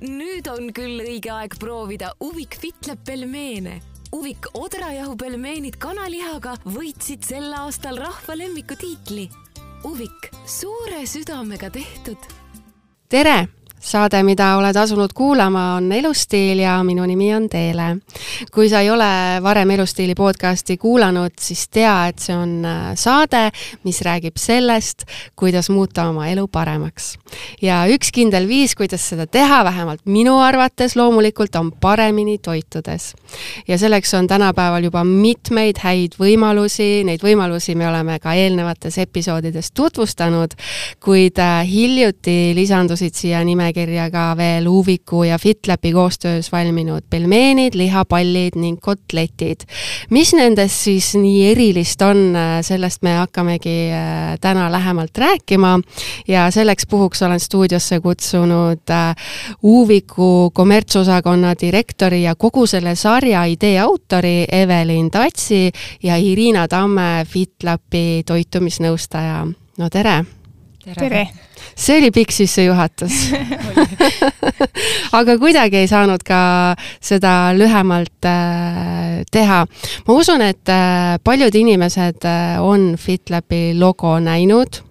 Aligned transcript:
nüüd 0.00 0.48
on 0.50 0.70
küll 0.76 1.02
õige 1.04 1.32
aeg 1.34 1.56
proovida 1.60 2.14
Uvik 2.24 2.56
Fitleb 2.60 3.04
pelmeene. 3.06 3.80
Uvik 4.16 4.48
odrajahu 4.58 5.14
pelmeenid 5.16 5.76
kanalihaga 5.78 6.56
võitsid 6.64 7.22
sel 7.26 7.52
aastal 7.54 8.00
rahva 8.00 8.34
lemmiku 8.34 8.74
tiitli. 8.80 9.28
Uvik, 9.86 10.32
suure 10.46 11.06
südamega 11.06 11.70
tehtud. 11.70 12.18
tere 13.08 13.59
saade, 13.80 14.20
mida 14.22 14.52
oled 14.58 14.76
asunud 14.76 15.12
kuulama, 15.16 15.74
on 15.78 15.92
Elustiil 15.92 16.60
ja 16.60 16.76
minu 16.84 17.04
nimi 17.08 17.30
on 17.34 17.48
Teele. 17.48 17.96
kui 18.52 18.68
sa 18.68 18.80
ei 18.80 18.90
ole 18.90 19.40
varem 19.42 19.70
Elustiili 19.70 20.14
podcasti 20.14 20.76
kuulanud, 20.76 21.32
siis 21.40 21.68
tea, 21.68 21.94
et 22.08 22.18
see 22.20 22.36
on 22.36 22.64
äh, 22.64 22.90
saade, 22.94 23.50
mis 23.84 24.00
räägib 24.04 24.36
sellest, 24.36 25.06
kuidas 25.36 25.70
muuta 25.70 26.08
oma 26.08 26.28
elu 26.28 26.46
paremaks. 26.48 27.14
ja 27.62 27.84
üks 27.88 28.12
kindel 28.12 28.48
viis, 28.48 28.74
kuidas 28.76 29.08
seda 29.08 29.26
teha, 29.26 29.62
vähemalt 29.64 30.04
minu 30.04 30.38
arvates 30.38 30.96
loomulikult, 30.96 31.56
on 31.56 31.72
paremini 31.72 32.38
toitudes. 32.38 33.14
ja 33.68 33.78
selleks 33.78 34.14
on 34.14 34.26
tänapäeval 34.26 34.84
juba 34.84 35.04
mitmeid 35.04 35.80
häid 35.80 36.18
võimalusi, 36.20 37.04
neid 37.04 37.24
võimalusi 37.24 37.74
me 37.74 37.88
oleme 37.88 38.18
ka 38.18 38.34
eelnevates 38.34 38.98
episoodides 38.98 39.72
tutvustanud, 39.72 40.54
kuid 41.00 41.40
äh, 41.40 41.64
hiljuti 41.64 42.52
lisandusid 42.54 43.16
siia 43.16 43.40
nime 43.44 43.69
nimekirja 43.70 44.10
ka 44.10 44.34
veel 44.36 44.66
Uviku 44.66 45.22
ja 45.24 45.38
FitLapi 45.38 45.92
koostöös 45.92 46.50
valminud 46.52 47.02
pelmeenid, 47.10 47.74
lihapallid 47.74 48.56
ning 48.56 48.80
kotletid. 48.80 49.60
mis 50.10 50.32
nendest 50.34 50.74
siis 50.74 51.14
nii 51.14 51.50
erilist 51.52 52.02
on, 52.02 52.34
sellest 52.62 53.02
me 53.02 53.14
hakkamegi 53.14 53.90
äh, 53.92 54.38
täna 54.40 54.70
lähemalt 54.72 55.18
rääkima 55.18 55.80
ja 56.28 56.50
selleks 56.50 56.86
puhuks 56.86 57.22
olen 57.22 57.40
stuudiosse 57.40 58.00
kutsunud 58.00 58.90
äh, 58.90 59.14
Uviku 59.62 60.50
kommertsosakonna 60.54 61.54
direktori 61.60 62.22
ja 62.22 62.34
kogu 62.34 62.66
selle 62.66 62.94
sarja 62.94 63.44
idee 63.44 63.78
autori 63.80 64.46
Evelin 64.52 65.10
Tatsi 65.10 65.70
ja 66.02 66.16
Irina 66.16 66.68
Tamme 66.68 67.26
FitLapi 67.28 68.22
toitumisnõustaja. 68.26 69.46
no 69.78 69.88
tere! 69.88 70.39
Tere, 70.94 71.08
tere.! 71.08 71.26
see 71.76 71.98
oli 71.98 72.10
pikk 72.14 72.34
sissejuhatus 72.34 73.18
aga 75.18 75.36
kuidagi 75.40 75.82
ei 75.82 75.88
saanud 75.90 76.22
ka 76.26 76.40
seda 77.02 77.52
lühemalt 77.56 78.28
äh, 78.28 79.22
teha. 79.32 79.64
ma 80.06 80.14
usun, 80.14 80.44
et 80.44 80.68
äh, 80.72 81.16
paljud 81.24 81.54
inimesed 81.54 82.24
äh, 82.28 82.60
on 82.62 82.94
FitLabi 83.00 83.74
logo 83.78 84.18
näinud 84.20 84.82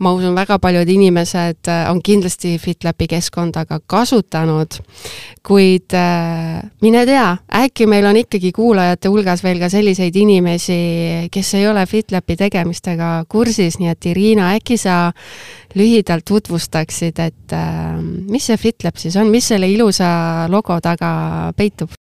ma 0.00 0.12
usun, 0.16 0.34
väga 0.36 0.58
paljud 0.62 0.88
inimesed 0.88 1.68
äh, 1.68 1.84
on 1.90 2.00
kindlasti 2.04 2.56
FitLapi 2.60 3.08
keskkonda 3.10 3.64
ka 3.68 3.80
kasutanud, 3.86 4.80
kuid 5.46 5.96
äh, 5.96 6.60
mine 6.82 7.04
tea, 7.08 7.28
äkki 7.62 7.88
meil 7.90 8.08
on 8.08 8.20
ikkagi 8.22 8.52
kuulajate 8.56 9.12
hulgas 9.12 9.44
veel 9.44 9.60
ka 9.62 9.70
selliseid 9.72 10.16
inimesi, 10.16 10.80
kes 11.32 11.54
ei 11.60 11.68
ole 11.68 11.84
FitLapi 11.86 12.38
tegemistega 12.40 13.12
kursis, 13.28 13.80
nii 13.80 13.92
et 13.92 14.10
Irina, 14.12 14.52
äkki 14.56 14.80
sa 14.80 15.00
lühidalt 15.76 16.24
tutvustaksid, 16.28 17.20
et 17.20 17.56
äh, 17.56 17.96
mis 18.00 18.48
see 18.50 18.60
FitLab 18.60 19.00
siis 19.00 19.20
on, 19.20 19.30
mis 19.32 19.52
selle 19.52 19.70
ilusa 19.70 20.48
logo 20.50 20.80
taga 20.84 21.10
peitub? 21.56 21.99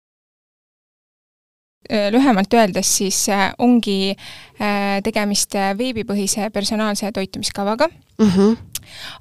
Äh, 1.89 2.11
lühemalt 2.13 2.55
öeldes 2.55 2.97
siis 2.97 3.27
äh, 3.29 3.51
ongi 3.61 4.15
äh, 4.57 5.03
tegemist 5.05 5.53
veebipõhise 5.53 6.49
personaalse 6.51 7.11
toitumiskavaga 7.13 7.91
mm. 8.19 8.31
-hmm. 8.31 8.57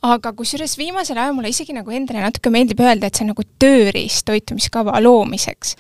Aga 0.02 0.34
kusjuures 0.38 0.78
viimasel 0.78 1.18
ajal 1.18 1.36
mulle 1.38 1.54
isegi 1.54 1.76
nagu 1.76 1.92
endale 1.92 2.24
natuke 2.24 2.52
meeldib 2.54 2.84
öelda, 2.84 3.08
et 3.08 3.16
see 3.16 3.26
on 3.26 3.34
nagu 3.34 3.46
tööriist 3.60 4.26
toitumiskava 4.30 5.00
loomiseks. 5.04 5.76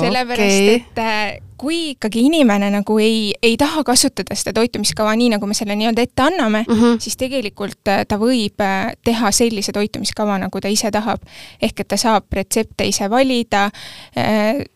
sellepärast 0.00 0.62
okay., 0.62 0.80
et 0.80 1.42
kui 1.56 1.78
ikkagi 1.94 2.26
inimene 2.28 2.68
nagu 2.70 2.98
ei, 3.00 3.32
ei 3.42 3.56
taha 3.56 3.80
kasutada 3.86 4.36
seda 4.36 4.52
toitumiskava 4.58 5.14
nii, 5.16 5.30
nagu 5.36 5.48
me 5.48 5.56
selle 5.56 5.76
nii-öelda 5.78 6.04
ette 6.04 6.22
anname 6.22 6.64
mm, 6.68 6.74
-hmm. 6.74 7.00
siis 7.00 7.16
tegelikult 7.16 7.80
ta 7.80 8.18
võib 8.20 8.60
teha 9.04 9.32
sellise 9.32 9.72
toitumiskava, 9.72 10.38
nagu 10.38 10.60
ta 10.60 10.68
ise 10.68 10.90
tahab. 10.90 11.20
ehk 11.62 11.80
et 11.80 11.88
ta 11.88 11.96
saab 11.96 12.24
retsepte 12.32 12.84
ise 12.84 13.10
valida 13.10 13.70
äh,, 14.16 14.66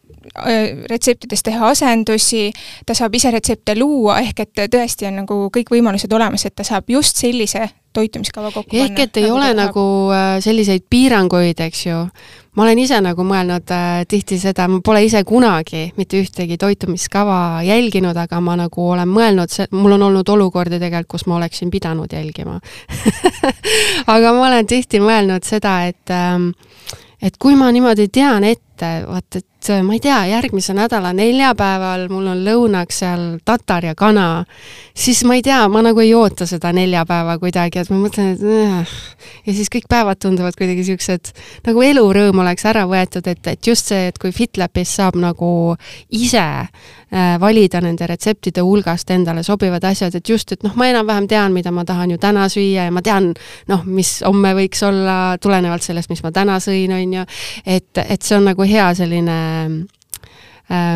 Äh, 0.46 0.76
retseptides 0.90 1.42
teha 1.42 1.70
asendusi, 1.72 2.50
ta 2.86 2.94
saab 2.94 3.14
ise 3.16 3.30
retsepte 3.32 3.72
luua, 3.78 4.18
ehk 4.20 4.42
et 4.44 4.60
tõesti 4.74 5.08
on 5.08 5.16
nagu 5.22 5.38
kõik 5.54 5.72
võimalused 5.72 6.12
olemas, 6.12 6.44
et 6.44 6.54
ta 6.54 6.66
saab 6.66 6.92
just 6.92 7.16
sellise 7.16 7.62
toitumiskava 7.92 8.50
kokku 8.54 8.76
ehk 8.76 8.94
panna. 8.94 9.02
et 9.02 9.16
ei 9.16 9.26
nagu 9.26 9.36
ole 9.36 9.48
nagu 9.54 9.84
äh, 10.14 10.36
selliseid 10.44 10.86
piiranguid, 10.90 11.60
eks 11.60 11.86
ju. 11.86 11.98
ma 12.56 12.64
olen 12.64 12.78
ise 12.82 13.00
nagu 13.02 13.24
mõelnud 13.26 13.72
äh, 13.74 13.88
tihti 14.08 14.38
seda, 14.42 14.68
ma 14.68 14.80
pole 14.84 15.02
ise 15.06 15.22
kunagi 15.24 15.90
mitte 15.96 16.20
ühtegi 16.22 16.58
toitumiskava 16.60 17.62
jälginud, 17.66 18.16
aga 18.16 18.40
ma 18.40 18.56
nagu 18.60 18.88
olen 18.94 19.10
mõelnud, 19.10 19.58
mul 19.74 19.98
on 19.98 20.08
olnud 20.10 20.34
olukordi 20.36 20.78
tegelikult, 20.78 21.10
kus 21.10 21.26
ma 21.26 21.38
oleksin 21.40 21.70
pidanud 21.70 22.12
jälgima 22.12 22.60
aga 24.14 24.32
ma 24.36 24.48
olen 24.48 24.66
tihti 24.70 25.02
mõelnud 25.02 25.46
seda, 25.46 25.80
et 25.90 26.14
ähm, 26.14 26.50
et 27.20 27.36
kui 27.38 27.56
ma 27.58 27.70
niimoodi 27.72 28.08
tean 28.12 28.44
ette, 28.48 28.90
vaat 29.06 29.36
et 29.36 29.46
ma 29.84 29.92
ei 29.92 30.00
tea, 30.00 30.18
järgmise 30.30 30.74
nädala 30.74 31.12
neljapäeval 31.12 32.06
mul 32.08 32.30
on 32.32 32.40
lõunaks 32.46 33.00
seal 33.02 33.24
tatar 33.44 33.84
ja 33.90 33.94
kana, 33.98 34.44
siis 34.96 35.20
ma 35.28 35.36
ei 35.36 35.42
tea, 35.44 35.58
ma 35.68 35.82
nagu 35.84 36.00
ei 36.00 36.14
oota 36.16 36.46
seda 36.48 36.72
neljapäeva 36.72 37.36
kuidagi, 37.42 37.82
et 37.82 37.90
ma 37.92 37.98
mõtlen, 38.00 38.32
et 38.34 38.44
äh. 38.44 38.94
ja 39.46 39.54
siis 39.56 39.68
kõik 39.72 39.88
päevad 39.90 40.20
tunduvad 40.22 40.56
kuidagi 40.56 40.86
siuksed, 40.88 41.32
nagu 41.66 41.84
elurõõm 41.84 42.40
oleks 42.44 42.64
ära 42.70 42.86
võetud, 42.88 43.28
et, 43.28 43.42
et 43.52 43.70
just 43.72 43.90
see, 43.92 44.08
et 44.08 44.18
kui 44.22 44.32
FitLabis 44.32 44.94
saab 45.00 45.18
nagu 45.20 45.50
ise 46.08 46.40
äh, 46.40 47.36
valida 47.42 47.82
nende 47.84 48.08
retseptide 48.08 48.64
hulgast 48.64 49.12
endale 49.12 49.44
sobivad 49.44 49.84
asjad, 49.90 50.16
et 50.16 50.32
just, 50.32 50.56
et 50.56 50.64
noh, 50.64 50.72
ma 50.80 50.88
enam-vähem 50.88 51.28
tean, 51.28 51.52
mida 51.52 51.74
ma 51.74 51.84
tahan 51.84 52.14
ju 52.14 52.22
täna 52.22 52.48
süüa 52.48 52.88
ja 52.88 52.94
ma 52.94 53.04
tean, 53.04 53.34
noh, 53.68 53.84
mis 53.84 54.20
homme 54.24 54.54
võiks 54.56 54.80
olla 54.88 55.36
tulenevalt 55.42 55.84
sellest, 55.84 56.08
mis 56.08 56.24
ma 56.24 56.32
täna 56.32 56.56
sõin, 56.64 56.96
on 56.96 57.20
ju, 57.20 57.28
et, 57.66 58.04
et 58.06 58.22
see 58.24 58.40
on 58.40 58.48
nagu 58.48 58.64
hea 58.64 58.88
selline 58.96 59.36
äh, 59.36 59.49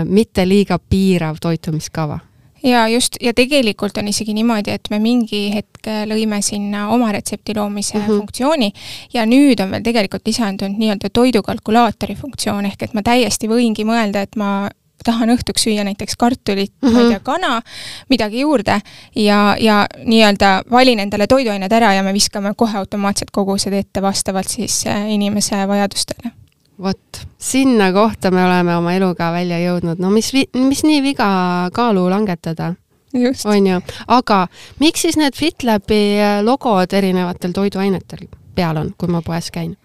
mitte 0.04 0.44
liiga 0.48 0.78
piirav 0.78 1.40
toitumiskava 1.42 2.20
ja 2.64 2.88
just, 2.88 3.16
ja 3.20 3.34
tegelikult 3.34 3.98
on 3.98 4.08
isegi 4.08 4.34
niimoodi, 4.34 4.72
et 4.74 4.88
me 4.90 4.98
mingi 5.02 5.48
hetk 5.54 5.88
lõime 6.08 6.40
sinna 6.42 6.88
oma 6.94 7.10
retsepti 7.12 7.54
loomise 7.56 7.98
mm 7.98 8.04
-hmm. 8.04 8.18
funktsiooni 8.18 8.72
ja 9.14 9.26
nüüd 9.26 9.60
on 9.62 9.70
veel 9.70 9.82
tegelikult 9.82 10.26
lisandunud 10.26 10.78
nii-öelda 10.78 11.10
toidukalkulaatori 11.12 12.14
funktsioon, 12.14 12.66
ehk 12.66 12.82
et 12.82 12.94
ma 12.94 13.02
täiesti 13.02 13.48
võingi 13.48 13.84
mõelda, 13.84 14.22
et 14.22 14.36
ma 14.36 14.68
tahan 15.04 15.28
õhtuks 15.28 15.66
süüa 15.66 15.84
näiteks 15.84 16.16
kartulit 16.16 16.72
mm, 16.82 16.88
-hmm. 16.88 16.92
ma 16.92 16.98
ei 16.98 17.04
mhm. 17.04 17.12
tea, 17.12 17.20
kana, 17.20 17.62
midagi 18.08 18.40
juurde 18.40 18.80
ja, 19.16 19.56
ja 19.60 19.86
nii-öelda 20.04 20.62
valin 20.70 21.00
endale 21.00 21.26
toiduained 21.26 21.72
ära 21.72 21.92
ja 21.94 22.02
me 22.02 22.12
viskame 22.12 22.54
kohe 22.56 22.78
automaatselt 22.78 23.30
kogused 23.30 23.72
ette 23.72 24.02
vastavalt 24.02 24.48
siis 24.48 24.86
äh, 24.86 25.10
inimese 25.10 25.68
vajadustele 25.68 26.43
vot, 26.82 27.26
sinna 27.38 27.92
kohta 27.92 28.30
me 28.30 28.44
oleme 28.44 28.76
oma 28.76 28.94
eluga 28.94 29.30
välja 29.32 29.58
jõudnud, 29.62 30.00
no 30.02 30.10
mis, 30.10 30.32
mis 30.54 30.82
nii 30.84 31.02
viga 31.02 31.28
kaalu 31.74 32.08
langetada? 32.10 32.74
On 33.46 33.66
ju, 33.66 33.78
aga 34.10 34.46
miks 34.82 35.04
siis 35.06 35.18
need 35.20 35.36
FitLabi 35.38 36.00
logod 36.42 36.92
erinevatel 36.92 37.54
toiduainetel 37.54 38.26
peal 38.54 38.80
on, 38.80 38.90
kui 38.98 39.10
ma 39.10 39.22
poes 39.22 39.52
käin? 39.54 39.76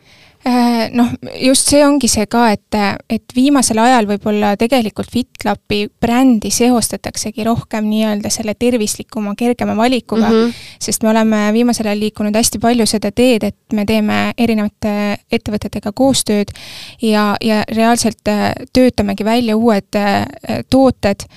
Äh, 0.48 0.88
noh, 0.96 1.10
just 1.36 1.68
see 1.68 1.82
ongi 1.84 2.08
see 2.08 2.24
ka, 2.32 2.46
et, 2.56 2.76
et 3.12 3.34
viimasel 3.36 3.82
ajal 3.84 4.06
võib-olla 4.08 4.54
tegelikult 4.60 5.12
FitLapi 5.12 5.82
brändi 6.00 6.48
seostataksegi 6.56 7.44
rohkem 7.44 7.90
nii-öelda 7.90 8.32
selle 8.32 8.56
tervislikuma, 8.56 9.34
kergema 9.36 9.76
valikuga 9.76 10.30
mm, 10.30 10.38
-hmm. 10.46 10.54
sest 10.80 11.04
me 11.04 11.12
oleme 11.12 11.42
viimasel 11.54 11.92
ajal 11.92 12.00
liikunud 12.06 12.40
hästi 12.40 12.62
palju 12.64 12.88
seda 12.88 13.12
teed, 13.12 13.44
et 13.44 13.76
me 13.76 13.84
teeme 13.86 14.20
erinevate 14.38 14.94
ettevõtetega 15.28 15.92
koostööd 15.92 16.56
ja, 17.02 17.36
ja 17.44 17.63
reaalselt 17.68 18.31
äh, 18.31 18.54
töötamegi 18.74 19.28
välja 19.28 19.58
uued 19.58 20.00
äh, 20.00 20.24
tooted, 20.69 21.28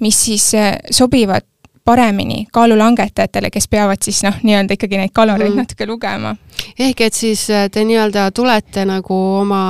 mis 0.00 0.20
siis 0.24 0.52
sobivad 0.90 1.48
paremini 1.84 2.46
kaalulangetajatele, 2.52 3.50
kes 3.50 3.68
peavad 3.68 4.02
siis 4.04 4.22
noh, 4.24 4.36
nii-öelda 4.42 4.76
ikkagi 4.76 5.00
neid 5.00 5.14
kaloreid 5.14 5.54
mm. 5.54 5.64
natuke 5.64 5.86
lugema. 5.86 6.34
ehk 6.78 7.00
et 7.00 7.14
siis 7.14 7.46
äh, 7.50 7.68
te 7.70 7.84
nii-öelda 7.84 8.30
tulete 8.36 8.84
nagu 8.84 9.20
oma 9.40 9.62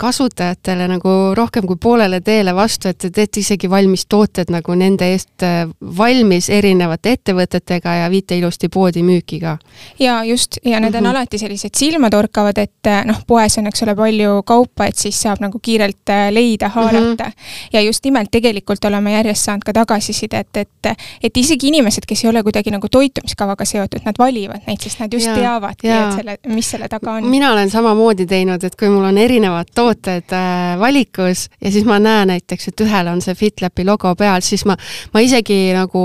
kasutajatele 0.00 0.88
nagu 0.88 1.10
rohkem 1.36 1.66
kui 1.68 1.76
poolele 1.80 2.20
teele 2.24 2.54
vastu, 2.56 2.88
et 2.90 2.98
te 2.98 3.10
teete 3.14 3.40
isegi 3.42 3.68
valmis 3.70 4.06
tooted 4.10 4.50
nagu 4.52 4.74
nende 4.78 5.10
eest 5.12 5.44
äh, 5.44 5.62
valmis 5.98 6.48
erinevate 6.50 7.14
ettevõtetega 7.18 7.96
ja 8.00 8.08
viite 8.12 8.38
ilusti 8.38 8.70
poodi 8.72 9.04
müüki 9.04 9.40
ka. 9.42 9.56
ja 10.00 10.20
just, 10.24 10.58
ja 10.64 10.80
need 10.80 10.94
on 10.94 11.02
mm 11.02 11.06
-hmm. 11.06 11.10
alati 11.10 11.38
sellised 11.38 11.76
silmatorkavad, 11.76 12.58
et 12.58 12.86
äh, 12.86 13.04
noh, 13.04 13.20
poes 13.26 13.58
on, 13.58 13.66
eks 13.66 13.82
ole, 13.82 13.94
palju 13.96 14.42
kaupa, 14.46 14.86
et 14.86 14.96
siis 14.96 15.22
saab 15.22 15.40
nagu 15.40 15.58
kiirelt 15.62 16.08
äh, 16.10 16.32
leida, 16.32 16.68
haarata 16.68 17.24
mm. 17.24 17.30
-hmm. 17.30 17.68
ja 17.72 17.80
just 17.80 18.04
nimelt 18.04 18.30
tegelikult 18.30 18.84
oleme 18.84 19.12
järjest 19.12 19.44
saanud 19.44 19.64
ka 19.64 19.72
tagasisidet, 19.72 20.56
et, 20.56 20.86
et 21.22 21.36
isegi 21.36 21.68
inimesed, 21.68 22.06
kes 22.06 22.24
ei 22.24 22.30
ole 22.30 22.42
kuidagi 22.42 22.70
nagu 22.70 22.88
toitumiskavaga 22.88 23.64
seotud, 23.64 24.00
nad 24.04 24.14
valivad 24.18 24.60
neid, 24.66 24.80
sest 24.80 25.00
nad 25.00 25.12
just 25.12 25.26
ja, 25.26 25.34
teavadki, 25.34 25.88
et 25.88 26.16
selle, 26.16 26.38
mis 26.46 26.70
selle 26.70 26.88
taga 26.88 27.12
on. 27.12 27.24
mina 27.24 27.52
olen 27.52 27.70
samamoodi 27.70 28.26
teinud, 28.26 28.64
et 28.64 28.76
kui 28.76 28.88
mul 28.88 29.04
on 29.04 29.18
erinevad 29.18 29.66
tooted 29.74 29.89
äh, 29.98 30.78
valikus 30.78 31.48
ja 31.60 31.70
siis 31.70 31.84
ma 31.84 31.98
näen 31.98 32.28
näiteks, 32.34 32.68
et 32.68 32.84
ühel 32.84 33.08
on 33.10 33.22
see 33.24 33.34
FitLapi 33.34 33.84
logo 33.84 34.14
peal, 34.14 34.44
siis 34.44 34.64
ma, 34.68 34.76
ma 35.14 35.22
isegi 35.24 35.70
nagu 35.76 36.04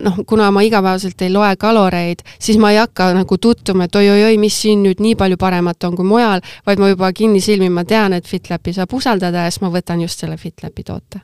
noh, 0.00 0.18
kuna 0.26 0.50
ma 0.50 0.62
igapäevaselt 0.64 1.22
ei 1.22 1.32
loe 1.32 1.54
kaloreid, 1.56 2.24
siis 2.38 2.58
ma 2.58 2.70
ei 2.72 2.80
hakka 2.80 3.10
nagu 3.16 3.38
tutvuma, 3.38 3.86
et 3.86 3.96
oi-oi-oi, 3.96 4.36
mis 4.40 4.58
siin 4.62 4.82
nüüd 4.84 5.00
nii 5.02 5.14
palju 5.18 5.38
paremat 5.40 5.88
on 5.88 5.96
kui 5.96 6.08
mujal, 6.08 6.44
vaid 6.66 6.82
ma 6.82 6.90
juba 6.92 7.12
kinnisilmi, 7.16 7.70
ma 7.72 7.86
tean, 7.88 8.16
et 8.16 8.28
FitLapi 8.28 8.76
saab 8.76 8.92
usaldada 8.96 9.46
ja 9.46 9.54
siis 9.54 9.64
ma 9.64 9.72
võtan 9.72 10.02
just 10.04 10.20
selle 10.20 10.36
FitLapi 10.40 10.84
toote. 10.84 11.22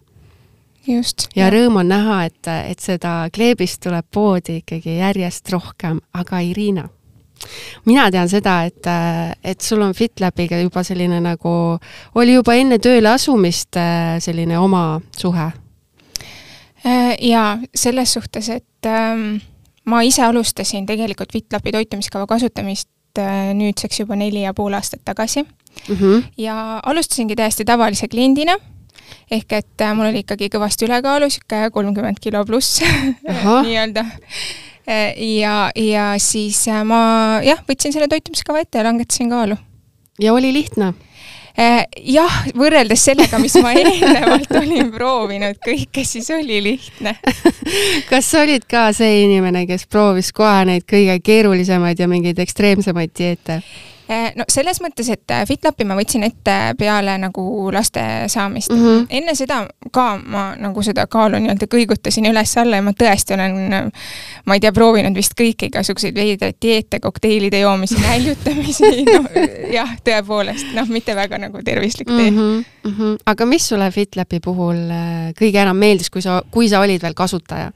just. 0.86 1.28
ja 1.36 1.50
rõõm 1.50 1.82
on 1.82 1.92
näha, 1.92 2.24
et, 2.30 2.48
et 2.72 2.80
seda 2.80 3.28
kleebist 3.34 3.82
tuleb 3.84 4.08
poodi 4.10 4.62
ikkagi 4.62 4.98
järjest 4.98 5.52
rohkem, 5.52 6.00
aga 6.12 6.40
Irina 6.40 6.88
mina 7.84 8.08
tean 8.10 8.28
seda, 8.30 8.62
et, 8.68 8.88
et 9.44 9.60
sul 9.60 9.82
on 9.82 9.94
FitLabiga 9.96 10.60
juba 10.62 10.84
selline 10.86 11.20
nagu, 11.24 11.54
oli 12.20 12.36
juba 12.36 12.56
enne 12.58 12.78
tööle 12.82 13.12
asumist 13.12 13.78
äh, 13.80 14.16
selline 14.22 14.58
oma 14.60 15.00
suhe? 15.18 15.50
Äh, 16.82 17.14
jaa, 17.22 17.58
selles 17.74 18.14
suhtes, 18.16 18.48
et 18.50 18.90
ähm, 18.90 19.36
ma 19.86 20.02
ise 20.06 20.24
alustasin 20.26 20.86
tegelikult 20.86 21.32
FitLabi 21.34 21.74
toitumiskava 21.74 22.26
kasutamist 22.30 22.90
äh, 23.18 23.52
nüüdseks 23.58 24.02
juba 24.02 24.18
neli 24.18 24.42
ja 24.46 24.54
pool 24.54 24.74
aastat 24.74 25.04
tagasi 25.04 25.42
mm. 25.42 25.96
-hmm. 25.96 26.22
ja 26.36 26.80
alustasingi 26.82 27.36
täiesti 27.36 27.64
tavalise 27.64 28.08
kliendina 28.08 28.56
ehk 29.30 29.52
et 29.52 29.80
äh, 29.80 29.94
mul 29.94 30.10
oli 30.10 30.24
ikkagi 30.24 30.48
kõvasti 30.48 30.86
ülekaalu, 30.86 31.30
niisugune 31.30 31.70
kolmkümmend 31.70 32.20
kilo 32.20 32.44
pluss 32.44 32.82
nii-öelda 33.66 34.04
Äh, 34.04 34.71
ja, 35.16 35.70
ja 35.76 36.12
siis 36.22 36.64
äh, 36.68 36.82
ma 36.86 37.40
jah, 37.44 37.62
võtsin 37.68 37.94
selle 37.94 38.08
toitumiskava 38.10 38.62
ette 38.62 38.80
ja 38.80 38.86
langetasin 38.88 39.32
kaalu. 39.32 39.56
ja 40.20 40.34
oli 40.34 40.52
lihtne? 40.54 40.92
Äh, 41.52 41.82
jah, 42.08 42.32
võrreldes 42.56 43.02
sellega, 43.04 43.36
mis 43.42 43.58
ma 43.60 43.74
eelnevalt 43.76 44.54
olin 44.56 44.88
proovinud 44.94 45.60
kõike, 45.64 46.04
siis 46.08 46.30
oli 46.32 46.62
lihtne 46.64 47.18
kas 48.10 48.30
sa 48.32 48.46
olid 48.46 48.64
ka 48.68 48.88
see 48.96 49.24
inimene, 49.26 49.66
kes 49.68 49.84
proovis 49.90 50.32
kohe 50.32 50.64
neid 50.68 50.86
kõige 50.88 51.18
keerulisemaid 51.24 52.00
ja 52.00 52.08
mingeid 52.08 52.40
ekstreemsemaid 52.40 53.12
dieete? 53.18 53.60
Eh, 54.12 54.32
no 54.36 54.44
selles 54.50 54.80
mõttes, 54.82 55.08
et 55.12 55.30
äh, 55.32 55.44
FitLapi 55.48 55.84
ma 55.88 55.96
võtsin 55.96 56.24
ette 56.26 56.54
peale 56.78 57.14
nagu 57.20 57.42
laste 57.72 58.02
saamist 58.32 58.72
mm. 58.72 58.82
-hmm. 58.82 59.06
enne 59.18 59.34
seda 59.38 59.62
ka 59.94 60.06
ma 60.18 60.44
nagu 60.58 60.82
seda 60.82 61.06
kaalu 61.10 61.38
nii-öelda 61.42 61.68
kõigutasin 61.70 62.26
üles-alla 62.30 62.80
ja 62.80 62.84
ma 62.86 62.94
tõesti 62.98 63.36
olen, 63.36 63.90
ma 64.44 64.58
ei 64.58 64.62
tea, 64.64 64.72
proovinud 64.72 65.16
vist 65.16 65.36
kõiki 65.38 65.70
igasuguseid 65.70 66.18
veidraid 66.18 66.58
dieete, 66.62 67.00
kokteilide 67.00 67.62
joomisi, 67.62 68.00
näljutamisi, 68.06 68.92
noh 69.08 69.28
jah, 69.72 69.96
tõepoolest, 70.04 70.74
noh, 70.76 70.88
mitte 70.92 71.16
väga 71.16 71.38
nagu 71.46 71.62
tervislik 71.64 72.10
tee 72.10 72.30
mm. 72.30 72.38
-hmm, 72.38 72.64
mm 72.84 72.96
-hmm. 72.98 73.18
aga 73.26 73.46
mis 73.46 73.68
sulle 73.68 73.90
FitLapi 73.90 74.40
puhul 74.40 74.88
äh, 74.90 75.30
kõige 75.40 75.62
enam 75.62 75.76
meeldis, 75.76 76.10
kui 76.10 76.22
sa, 76.22 76.42
kui 76.50 76.68
sa 76.68 76.80
olid 76.80 77.02
veel 77.02 77.14
kasutaja? 77.14 77.72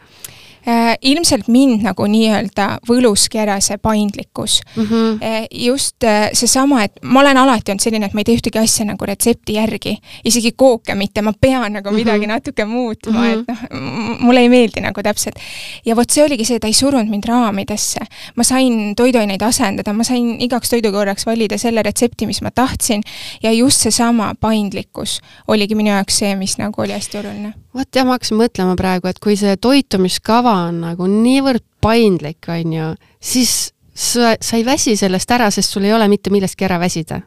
Äh, 0.69 0.97
ilmselt 1.03 1.47
mind 1.47 1.85
nagu 1.87 2.09
nii-öelda 2.11 2.65
võluski 2.89 3.39
ära 3.39 3.61
see 3.63 3.77
paindlikkus 3.79 4.57
mm. 4.75 4.83
-hmm. 4.83 5.45
just 5.63 6.05
äh, 6.05 6.31
seesama, 6.33 6.81
et 6.83 6.97
ma 7.03 7.21
olen 7.21 7.39
alati 7.39 7.71
olnud 7.71 7.85
selline, 7.85 8.07
et 8.07 8.15
ma 8.15 8.25
ei 8.25 8.27
tee 8.27 8.35
ühtegi 8.35 8.59
asja 8.59 8.87
nagu 8.89 9.07
retsepti 9.07 9.55
järgi, 9.55 9.93
isegi 10.27 10.51
kooke 10.59 10.97
mitte, 10.99 11.23
ma 11.23 11.33
pean 11.41 11.73
nagu 11.73 11.91
mm 11.91 11.95
-hmm. 11.95 11.99
midagi 11.99 12.27
natuke 12.27 12.65
muutma 12.65 13.13
mm, 13.13 13.27
-hmm. 13.27 13.39
et 13.39 13.71
noh, 13.71 14.17
mulle 14.21 14.41
ei 14.41 14.49
meeldi 14.49 14.81
nagu 14.81 15.03
täpselt. 15.03 15.39
ja 15.85 15.97
vot 15.97 16.11
see 16.11 16.25
oligi 16.25 16.45
see, 16.45 16.59
ta 16.59 16.67
ei 16.67 16.73
surunud 16.73 17.11
mind 17.11 17.29
raamidesse. 17.29 18.01
ma 18.37 18.43
sain 18.43 18.95
toiduaineid 18.97 19.43
asendada, 19.43 19.93
ma 19.93 20.05
sain 20.05 20.41
igaks 20.41 20.71
toidukorraks 20.71 21.27
valida 21.27 21.59
selle 21.59 21.83
retsepti, 21.83 22.27
mis 22.27 22.43
ma 22.43 22.51
tahtsin 22.51 23.03
ja 23.43 23.53
just 23.53 23.81
seesama 23.81 24.35
paindlikkus 24.41 25.21
oligi 25.49 25.75
minu 25.75 25.91
jaoks 25.91 26.19
see, 26.19 26.35
mis 26.35 26.59
nagu 26.59 26.83
oli 26.83 26.93
hästi 26.93 27.19
oluline. 27.19 27.55
Vot 27.77 27.99
jah, 27.99 28.07
ma 28.09 28.17
hakkasin 28.17 28.41
mõtlema 28.41 28.77
praegu, 28.79 29.11
et 29.11 29.21
kui 29.23 29.37
see 29.39 29.57
toitumiskava 29.61 30.55
on 30.69 30.83
nagu 30.87 31.09
niivõrd 31.11 31.65
paindlik, 31.85 32.49
on 32.53 32.75
ju, 32.75 32.91
siis 33.21 33.55
sa, 33.93 34.35
sa 34.41 34.59
ei 34.59 34.65
väsi 34.67 34.97
sellest 34.99 35.31
ära, 35.37 35.51
sest 35.55 35.75
sul 35.75 35.87
ei 35.89 35.95
ole 35.97 36.09
mitte 36.13 36.33
millestki 36.35 36.69
ära 36.69 36.81
väsida. 36.83 37.23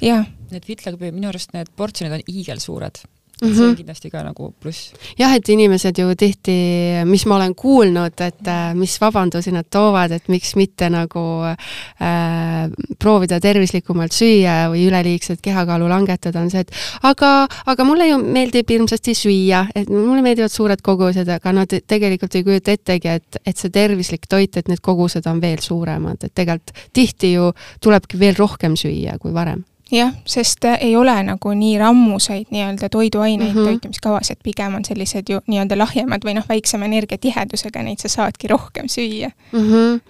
jah. 0.00 0.26
Need 0.52 0.66
Fitlaga, 0.68 1.08
minu 1.08 1.30
arust 1.30 1.54
need 1.56 1.70
portsjonid 1.80 2.18
on 2.18 2.24
hiigelsuured 2.28 2.98
mm. 3.42 3.48
-hmm. 3.48 3.54
see 3.54 3.64
on 3.64 3.70
mhm. 3.70 3.76
kindlasti 3.76 4.10
ka 4.10 4.22
nagu 4.22 4.54
pluss. 4.60 4.92
jah, 5.18 5.34
et 5.34 5.48
inimesed 5.48 5.98
ju 5.98 6.14
tihti, 6.14 6.56
mis 7.04 7.26
ma 7.26 7.36
olen 7.36 7.54
kuulnud, 7.54 8.20
et 8.20 8.48
äh, 8.48 8.74
mis 8.74 9.00
vabandusi 9.00 9.52
nad 9.52 9.66
toovad, 9.70 10.12
et 10.12 10.28
miks 10.28 10.54
mitte 10.56 10.90
nagu 10.90 11.24
äh, 11.44 12.70
proovida 12.98 13.40
tervislikumalt 13.40 14.12
süüa 14.12 14.70
või 14.72 14.86
üleliigset 14.88 15.40
kehakaalu 15.42 15.88
langetada, 15.88 16.40
on 16.40 16.50
see, 16.50 16.60
et 16.60 16.70
aga, 17.02 17.48
aga 17.66 17.84
mulle 17.84 18.08
ju 18.08 18.18
meeldib 18.18 18.70
hirmsasti 18.70 19.14
süüa, 19.14 19.66
et 19.74 19.90
mulle 19.90 20.22
meeldivad 20.22 20.52
suured 20.52 20.82
kogused, 20.82 21.28
aga 21.28 21.52
nad 21.52 21.74
tegelikult 21.86 22.34
ei 22.34 22.44
kujuta 22.44 22.72
ettegi, 22.72 23.08
et, 23.08 23.42
et 23.46 23.56
see 23.56 23.70
tervislik 23.70 24.28
toit, 24.28 24.56
et 24.56 24.68
need 24.68 24.80
kogused 24.80 25.26
on 25.26 25.40
veel 25.42 25.58
suuremad, 25.60 26.22
et 26.22 26.34
tegelikult 26.34 26.72
tihti 26.92 27.34
ju 27.34 27.52
tulebki 27.80 28.18
veel 28.18 28.38
rohkem 28.38 28.76
süüa 28.78 29.18
kui 29.18 29.34
varem 29.34 29.64
jah, 29.92 30.12
sest 30.24 30.64
äh, 30.64 30.78
ei 30.80 30.96
ole 30.96 31.14
nagu 31.26 31.52
nii 31.54 31.78
rammusaid 31.78 32.46
nii-öelda 32.50 32.88
toiduaineid 32.88 33.52
mm 33.52 33.58
-hmm. 33.58 33.64
toitumiskavas, 33.64 34.30
et 34.30 34.38
pigem 34.42 34.74
on 34.74 34.84
sellised 34.84 35.28
ju 35.28 35.40
nii-öelda 35.46 35.78
lahjemad 35.78 36.24
või 36.24 36.34
noh, 36.34 36.44
väiksema 36.48 36.84
energiatihedusega, 36.84 37.82
neid 37.82 38.00
sa 38.00 38.08
saadki 38.08 38.48
rohkem 38.48 38.88
süüa 38.88 39.30
mm. 39.52 39.60
-hmm. 39.60 40.00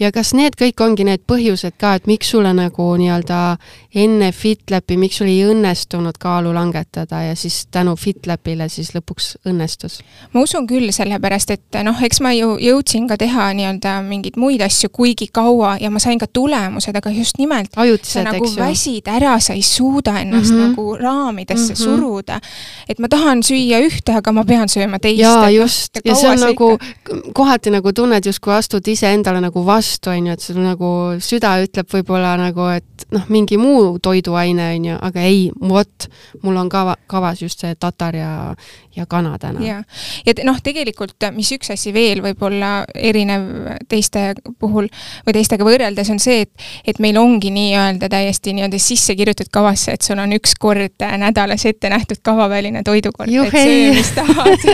ja 0.00 0.12
kas 0.12 0.34
need 0.34 0.54
kõik 0.60 0.84
ongi 0.84 1.04
need 1.04 1.24
põhjused 1.32 1.74
ka, 1.78 1.94
et 1.94 2.06
miks 2.06 2.30
sulle 2.30 2.52
nagu 2.54 2.96
nii-öelda 2.96 3.56
enne 3.94 4.32
FitLapi, 4.32 4.96
miks 4.96 5.16
sul 5.16 5.26
ei 5.26 5.44
õnnestunud 5.44 6.18
kaalu 6.18 6.54
langetada 6.54 7.22
ja 7.22 7.34
siis 7.36 7.66
tänu 7.70 7.96
FitLapile 7.96 8.68
siis 8.68 8.94
lõpuks 8.94 9.36
õnnestus? 9.46 10.00
ma 10.32 10.40
usun 10.40 10.66
küll, 10.66 10.92
sellepärast 10.92 11.50
et 11.50 11.82
noh, 11.82 12.02
eks 12.02 12.20
ma 12.20 12.32
ju 12.32 12.56
jõudsin 12.58 13.08
ka 13.08 13.16
teha 13.16 13.52
nii-öelda 13.52 14.02
mingeid 14.02 14.36
muid 14.36 14.60
asju 14.60 14.88
kuigi 14.92 15.28
kaua 15.32 15.76
ja 15.80 15.90
ma 15.90 15.98
sain 15.98 16.18
ka 16.18 16.26
tulemused, 16.26 16.96
aga 16.96 17.10
just 17.10 17.38
nimelt 17.38 17.70
ajutised, 17.76 18.24
nagu 18.24 18.50
väsid 18.56 19.08
ära 19.08 19.23
ära, 19.24 19.40
sa 19.40 19.56
ei 19.56 19.62
suuda 19.62 20.18
ennast 20.20 20.52
mm 20.52 20.58
-hmm. 20.58 20.68
nagu 20.68 20.96
raamidesse 21.00 21.72
mm 21.72 21.76
-hmm. 21.76 21.84
suruda. 21.84 22.40
et 22.88 22.98
ma 22.98 23.08
tahan 23.08 23.42
süüa 23.42 23.80
ühte, 23.80 24.12
aga 24.16 24.32
ma 24.32 24.44
pean 24.44 24.68
sööma 24.68 24.98
teist. 24.98 25.20
jaa, 25.20 25.50
just, 25.50 26.00
ja 26.04 26.14
see 26.14 26.30
on 26.30 26.40
nagu 26.40 26.72
ikka... 26.74 27.32
kohati 27.34 27.70
nagu 27.70 27.92
tunned 27.92 28.26
justkui 28.26 28.54
astud 28.54 28.88
iseendale 28.88 29.40
nagu 29.40 29.66
vastu, 29.66 30.10
on 30.10 30.26
ju, 30.26 30.32
et 30.32 30.40
sul 30.40 30.60
nagu 30.62 30.90
süda 31.18 31.56
ütleb 31.64 31.86
võib-olla 31.92 32.36
nagu, 32.36 32.68
et 32.76 33.06
noh, 33.10 33.24
mingi 33.28 33.56
muu 33.56 33.98
toiduaine, 33.98 34.74
on 34.76 34.84
ju, 34.84 34.98
aga 35.00 35.20
ei, 35.20 35.50
vot, 35.60 36.08
mul 36.42 36.56
on 36.56 36.68
kava, 36.68 36.96
kavas 37.06 37.42
just 37.42 37.60
see 37.60 37.74
tatar 37.74 38.16
ja, 38.16 38.54
ja 38.96 39.06
kana 39.06 39.38
täna. 39.38 39.60
ja, 39.64 39.82
ja 40.26 40.34
noh, 40.46 40.58
tegelikult 40.62 41.28
mis 41.34 41.50
üks 41.56 41.72
asi 41.74 41.92
veel 41.94 42.22
võib 42.24 42.42
olla 42.46 42.84
erinev 42.94 43.46
teiste 43.88 44.34
puhul 44.58 44.88
või 45.26 45.36
teistega 45.36 45.66
võrreldes, 45.66 46.10
on 46.12 46.20
see, 46.22 46.44
et, 46.46 46.66
et 46.86 47.00
meil 47.02 47.18
ongi 47.20 47.50
nii-öelda 47.54 48.08
täiesti 48.12 48.54
nii-öelda 48.56 48.80
sisse 48.82 49.16
kirjutatud 49.18 49.52
kavasse, 49.54 49.94
et 49.96 50.06
sul 50.06 50.20
on 50.22 50.34
üks 50.36 50.56
kord 50.60 51.04
nädalas 51.18 51.66
ette 51.68 51.90
nähtud 51.92 52.20
kavaväline 52.22 52.84
toidukord, 52.86 53.30
et 53.30 53.54
söö, 53.54 53.92
mis 53.94 54.12
tahad. 54.16 54.68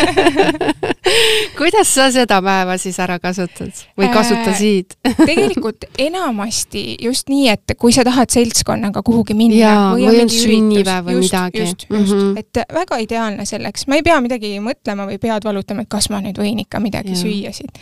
Kuidas 1.58 1.90
sa 1.94 2.10
seda 2.12 2.40
päeva 2.44 2.76
siis 2.78 2.98
ära 3.02 3.18
kasutad 3.22 3.72
või 3.98 4.06
äh, 4.06 4.14
kasutasid? 4.14 4.96
tegelikult 5.30 5.86
enamasti 5.98 6.84
just 7.02 7.30
nii, 7.32 7.48
et 7.54 7.74
kui 7.80 7.94
sa 7.94 8.04
tahad 8.06 8.30
seltskonnaga 8.32 9.02
kuhugi 9.06 9.34
minna 9.38 9.60
Jaa, 9.60 9.86
või, 9.96 10.08
on 10.24 10.32
sünnipäev 10.32 11.08
või 11.08 11.18
just, 11.18 11.32
midagi. 11.32 11.64
just, 11.64 11.86
just. 11.88 11.90
Mm, 11.90 12.04
-hmm. 12.04 12.38
et 12.38 12.74
väga 12.74 13.00
ideaalne 13.02 13.46
selleks, 13.48 13.86
ma 13.90 13.98
ei 13.98 14.04
pea 14.06 14.09
midagi 14.20 14.56
mõtlema 14.64 15.06
või 15.06 15.20
pead 15.22 15.44
valutama, 15.46 15.84
et 15.86 15.92
kas 15.92 16.10
ma 16.10 16.22
nüüd 16.24 16.40
võin 16.40 16.64
ikka 16.64 16.80
midagi 16.82 17.14
ja. 17.14 17.20
süüa 17.22 17.52
siit 17.54 17.78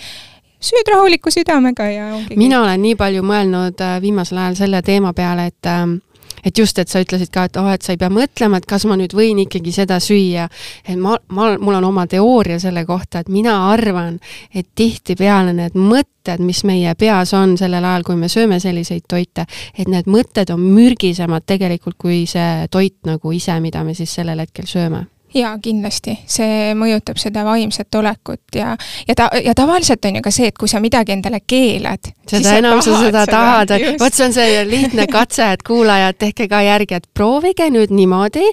süüd 0.60 0.90
rahuliku 0.90 1.30
südamega 1.30 1.86
ja 1.90 2.10
ongi 2.16 2.36
mina 2.36 2.58
kõik. 2.58 2.64
olen 2.64 2.82
nii 2.82 2.98
palju 2.98 3.22
mõelnud 3.22 3.80
äh, 3.84 3.96
viimasel 4.02 4.42
ajal 4.42 4.60
selle 4.64 4.82
teema 4.82 5.12
peale, 5.14 5.46
et 5.52 5.70
ähm, 5.70 5.98
et 6.44 6.58
just, 6.58 6.78
et 6.78 6.88
sa 6.88 7.00
ütlesid 7.02 7.30
ka, 7.34 7.44
et 7.48 7.56
oh, 7.60 7.68
et 7.72 7.82
sa 7.82 7.94
ei 7.94 8.00
pea 8.00 8.10
mõtlema, 8.12 8.60
et 8.60 8.66
kas 8.68 8.86
ma 8.88 8.96
nüüd 8.98 9.14
võin 9.16 9.40
ikkagi 9.42 9.72
seda 9.74 9.98
süüa. 10.02 10.48
et 10.86 10.98
ma, 10.98 11.16
ma, 11.34 11.50
mul 11.58 11.78
on 11.80 11.88
oma 11.90 12.06
teooria 12.06 12.58
selle 12.62 12.84
kohta, 12.86 13.20
et 13.20 13.28
mina 13.32 13.56
arvan, 13.72 14.18
et 14.54 14.68
tihtipeale 14.74 15.52
need 15.56 15.76
mõtted, 15.78 16.42
mis 16.44 16.64
meie 16.68 16.94
peas 16.94 17.34
on 17.34 17.56
sellel 17.58 17.84
ajal, 17.84 18.06
kui 18.06 18.16
me 18.16 18.28
sööme 18.28 18.60
selliseid 18.60 19.06
toite, 19.08 19.46
et 19.76 19.88
need 19.88 20.06
mõtted 20.06 20.50
on 20.54 20.62
mürgisemad 20.62 21.46
tegelikult 21.46 21.98
kui 21.98 22.24
see 22.26 22.66
toit 22.70 22.98
nagu 23.06 23.32
ise, 23.32 23.60
mida 23.60 23.84
me 23.84 23.94
siis 23.94 24.14
sellel 24.20 24.46
hetkel 24.46 24.68
sööme 24.68 25.06
jaa, 25.34 25.52
kindlasti, 25.62 26.14
see 26.28 26.72
mõjutab 26.78 27.18
seda 27.20 27.44
vaimset 27.46 27.94
olekut 28.00 28.56
ja, 28.56 28.74
ja 29.08 29.16
ta, 29.18 29.28
ja 29.44 29.54
tavaliselt 29.56 30.04
on 30.08 30.18
ju 30.18 30.24
ka 30.24 30.32
see, 30.34 30.48
et 30.52 30.58
kui 30.58 30.70
sa 30.70 30.80
midagi 30.80 31.12
endale 31.14 31.40
keelad, 31.46 32.12
seda 32.28 32.56
enam 32.60 32.82
sa 32.84 32.96
seda 33.02 33.26
tahad, 33.28 33.74
vot 34.00 34.14
see 34.14 34.28
on 34.28 34.36
see 34.36 34.64
lihtne 34.68 35.08
katse, 35.10 35.50
et 35.52 35.64
kuulajad, 35.66 36.18
tehke 36.18 36.48
ka 36.50 36.62
järgi, 36.64 37.00
et 37.00 37.08
proovige 37.14 37.68
nüüd 37.74 37.92
niimoodi, 37.94 38.46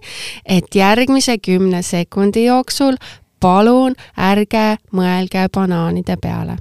et 0.45 0.75
järgmise 0.75 1.37
kümne 1.43 1.83
sekundi 1.85 2.47
jooksul 2.49 2.99
palun 3.39 3.95
ärge 4.17 4.67
mõelge 4.95 5.47
banaanide 5.53 6.17
peale 6.21 6.59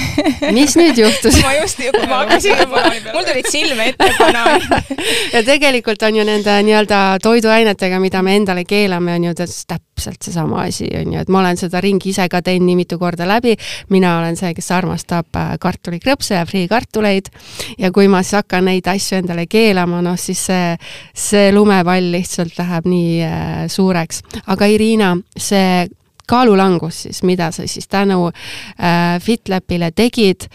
mis 0.56 0.74
nüüd 0.78 0.98
juhtus 0.98 1.38
ma 1.42 1.52
just, 1.56 1.80
ma 2.08 2.22
hakkasin 2.22 2.58
juba, 2.62 2.82
mul 3.12 3.26
tulid 3.26 3.48
silme 3.50 3.88
ette 3.92 4.08
banaanid 4.18 4.92
ja 5.34 5.42
tegelikult 5.46 6.02
on 6.06 6.18
ju 6.18 6.26
nende 6.26 6.56
nii-öelda 6.66 7.00
toiduainetega, 7.22 8.00
mida 8.02 8.22
me 8.24 8.36
endale 8.38 8.64
keelame, 8.68 9.16
on 9.18 9.28
ju 9.28 9.34
täpselt 9.38 10.24
seesama 10.24 10.66
asi, 10.66 10.88
on 10.98 11.14
ju, 11.14 11.22
et 11.22 11.32
ma 11.32 11.42
olen 11.42 11.60
seda 11.60 11.80
ringi 11.84 12.12
ise 12.12 12.28
ka 12.32 12.42
teinud 12.44 12.68
nii 12.68 12.78
mitu 12.82 12.98
korda 13.00 13.26
läbi. 13.28 13.56
mina 13.90 14.16
olen 14.18 14.36
see, 14.38 14.52
kes 14.54 14.70
armastab 14.74 15.38
äh, 15.38 15.54
kartulikrõpse 15.62 16.36
ja 16.36 16.44
friikartuleid 16.48 17.30
ja 17.78 17.92
kui 17.92 18.08
ma 18.08 18.22
siis 18.22 18.40
hakkan 18.42 18.68
neid 18.70 18.88
asju 18.88 19.18
endale 19.20 19.46
keelama, 19.46 20.02
noh 20.04 20.18
siis 20.20 20.46
see, 20.50 20.76
see 21.14 21.50
lumepall 21.52 22.12
lihtsalt 22.14 22.58
läheb 22.58 22.88
nii 22.90 23.18
äh, 23.26 23.50
suureks. 23.72 24.22
aga 24.46 24.70
Irina, 24.70 25.16
see 25.36 25.88
kaalulangus 26.32 27.02
siis, 27.06 27.22
mida 27.28 27.50
sa 27.52 27.66
siis 27.66 27.88
tänu 27.88 28.26
äh, 28.28 29.20
FitLabile 29.22 29.92
tegid, 29.96 30.48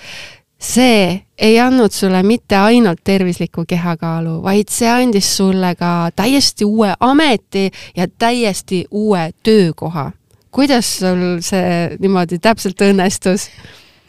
see 0.58 1.24
ei 1.38 1.60
andnud 1.62 1.94
sulle 1.94 2.24
mitte 2.26 2.58
ainult 2.58 3.04
tervislikku 3.06 3.66
kehakaalu, 3.70 4.40
vaid 4.44 4.72
see 4.74 4.90
andis 4.90 5.30
sulle 5.38 5.76
ka 5.78 6.10
täiesti 6.18 6.66
uue 6.66 6.94
ameti 7.00 7.70
ja 7.96 8.08
täiesti 8.08 8.86
uue 8.92 9.30
töökoha. 9.44 10.12
kuidas 10.52 10.98
sul 11.00 11.42
see 11.46 11.98
niimoodi 12.00 12.40
täpselt 12.42 12.82
õnnestus? 12.82 13.52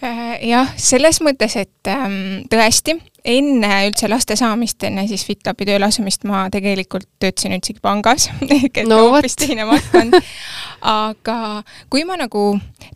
Äh, 0.00 0.38
jah, 0.48 0.70
selles 0.76 1.20
mõttes, 1.20 1.56
et 1.58 1.90
ähm, 1.90 2.46
tõesti, 2.48 2.94
enne 3.28 3.70
üldse 3.88 4.08
laste 4.10 4.36
saamist, 4.38 4.82
enne 4.88 5.04
siis 5.10 5.24
FitLabi 5.28 5.66
tööle 5.68 5.88
asumist 5.88 6.24
ma 6.28 6.46
tegelikult 6.52 7.06
töötasin 7.20 7.56
üldsegi 7.58 7.82
pangas 7.84 8.28
ehk 8.58 8.82
et 8.82 8.88
no, 8.88 9.00
hoopis 9.12 9.36
teine 9.38 9.66
valdkond. 9.68 10.16
aga 10.88 11.38
kui 11.92 12.04
ma 12.08 12.18
nagu, 12.20 12.50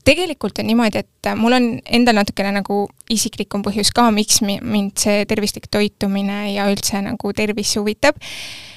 tegelikult 0.06 0.62
on 0.62 0.70
niimoodi, 0.70 1.04
et 1.04 1.32
mul 1.38 1.58
on 1.58 1.70
endal 1.84 2.18
natukene 2.20 2.54
nagu 2.60 2.84
isiklikum 3.12 3.64
põhjus 3.66 3.92
ka, 3.94 4.08
miks 4.14 4.40
mind 4.42 4.96
see 5.02 5.24
tervislik 5.28 5.68
toitumine 5.72 6.44
ja 6.54 6.68
üldse 6.72 7.02
nagu 7.04 7.32
tervis 7.36 7.76
huvitab 7.78 8.20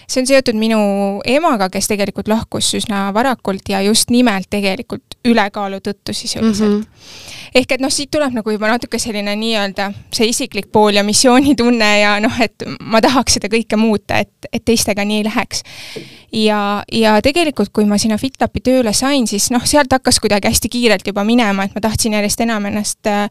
see 0.05 0.21
on 0.21 0.29
seotud 0.29 0.57
minu 0.59 0.79
emaga, 1.25 1.69
kes 1.74 1.89
tegelikult 1.89 2.29
lahkus 2.29 2.69
üsna 2.77 3.07
varakult 3.15 3.69
ja 3.71 3.81
just 3.85 4.12
nimelt 4.13 4.50
tegelikult 4.53 5.14
ülekaalu 5.25 5.79
tõttu 5.84 6.13
sisuliselt 6.13 6.70
mm. 6.70 6.82
-hmm. 6.82 7.51
ehk 7.55 7.72
et 7.72 7.82
noh, 7.82 7.91
siit 7.91 8.12
tuleb 8.12 8.34
nagu 8.36 8.51
juba 8.51 8.70
natuke 8.70 9.00
selline 9.00 9.36
nii-öelda 9.39 9.89
see 10.13 10.29
isiklik 10.29 10.70
pool 10.72 10.96
ja 10.96 11.03
missioonitunne 11.03 11.89
ja 12.00 12.15
noh, 12.24 12.41
et 12.41 12.65
ma 12.82 13.01
tahaks 13.01 13.38
seda 13.38 13.50
kõike 13.51 13.79
muuta, 13.79 14.20
et, 14.22 14.50
et 14.53 14.65
teistega 14.65 15.05
nii 15.05 15.17
ei 15.17 15.25
läheks. 15.27 15.63
ja, 16.32 16.84
ja 16.91 17.15
tegelikult, 17.22 17.72
kui 17.74 17.86
ma 17.86 17.98
sinna 17.98 18.17
FitLapi 18.17 18.62
tööle 18.62 18.94
sain, 18.94 19.27
siis 19.27 19.50
noh, 19.51 19.65
sealt 19.65 19.91
hakkas 19.91 20.20
kuidagi 20.20 20.48
hästi 20.48 20.70
kiirelt 20.70 21.08
juba 21.08 21.24
minema, 21.24 21.65
et 21.65 21.75
ma 21.75 21.82
tahtsin 21.82 22.13
järjest 22.13 22.41
enam 22.46 22.65
ennast 22.65 23.08
äh, 23.08 23.25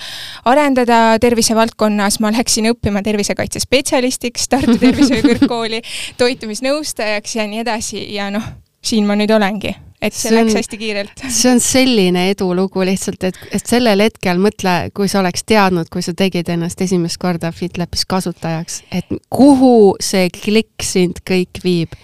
arendada 0.44 1.18
tervisevaldkonnas, 1.20 2.20
ma 2.20 2.32
läksin 2.34 2.70
õppima 2.72 3.02
tervisekaitsespetsialistiks 3.02 4.48
Tartu 4.48 4.78
Tervishoiu 4.84 5.22
Kõrgkooli 5.22 5.82
toitumisnõustajaks 6.18 7.36
ja 7.36 7.48
nii 7.48 7.64
edasi 7.64 8.06
ja 8.14 8.30
noh, 8.34 8.44
siin 8.84 9.06
ma 9.06 9.16
nüüd 9.16 9.30
olengi 9.30 9.74
et 10.04 10.12
see, 10.12 10.28
see 10.28 10.36
on, 10.36 10.44
läks 10.44 10.58
hästi 10.60 10.80
kiirelt. 10.80 11.24
see 11.32 11.50
on 11.52 11.62
selline 11.64 12.28
edulugu 12.32 12.84
lihtsalt, 12.86 13.28
et, 13.30 13.38
et 13.56 13.74
sellel 13.74 14.04
hetkel 14.04 14.40
mõtle, 14.42 14.74
kui 14.96 15.10
sa 15.10 15.20
oleks 15.22 15.46
teadnud, 15.48 15.90
kui 15.92 16.04
sa 16.04 16.14
tegid 16.16 16.50
ennast 16.52 16.80
esimest 16.84 17.20
korda 17.22 17.52
FitLabis 17.54 18.04
kasutajaks, 18.10 18.82
et 18.92 19.14
kuhu 19.32 19.94
see 20.02 20.28
klikk 20.34 20.84
sind 20.84 21.22
kõik 21.28 21.62
viib 21.64 21.96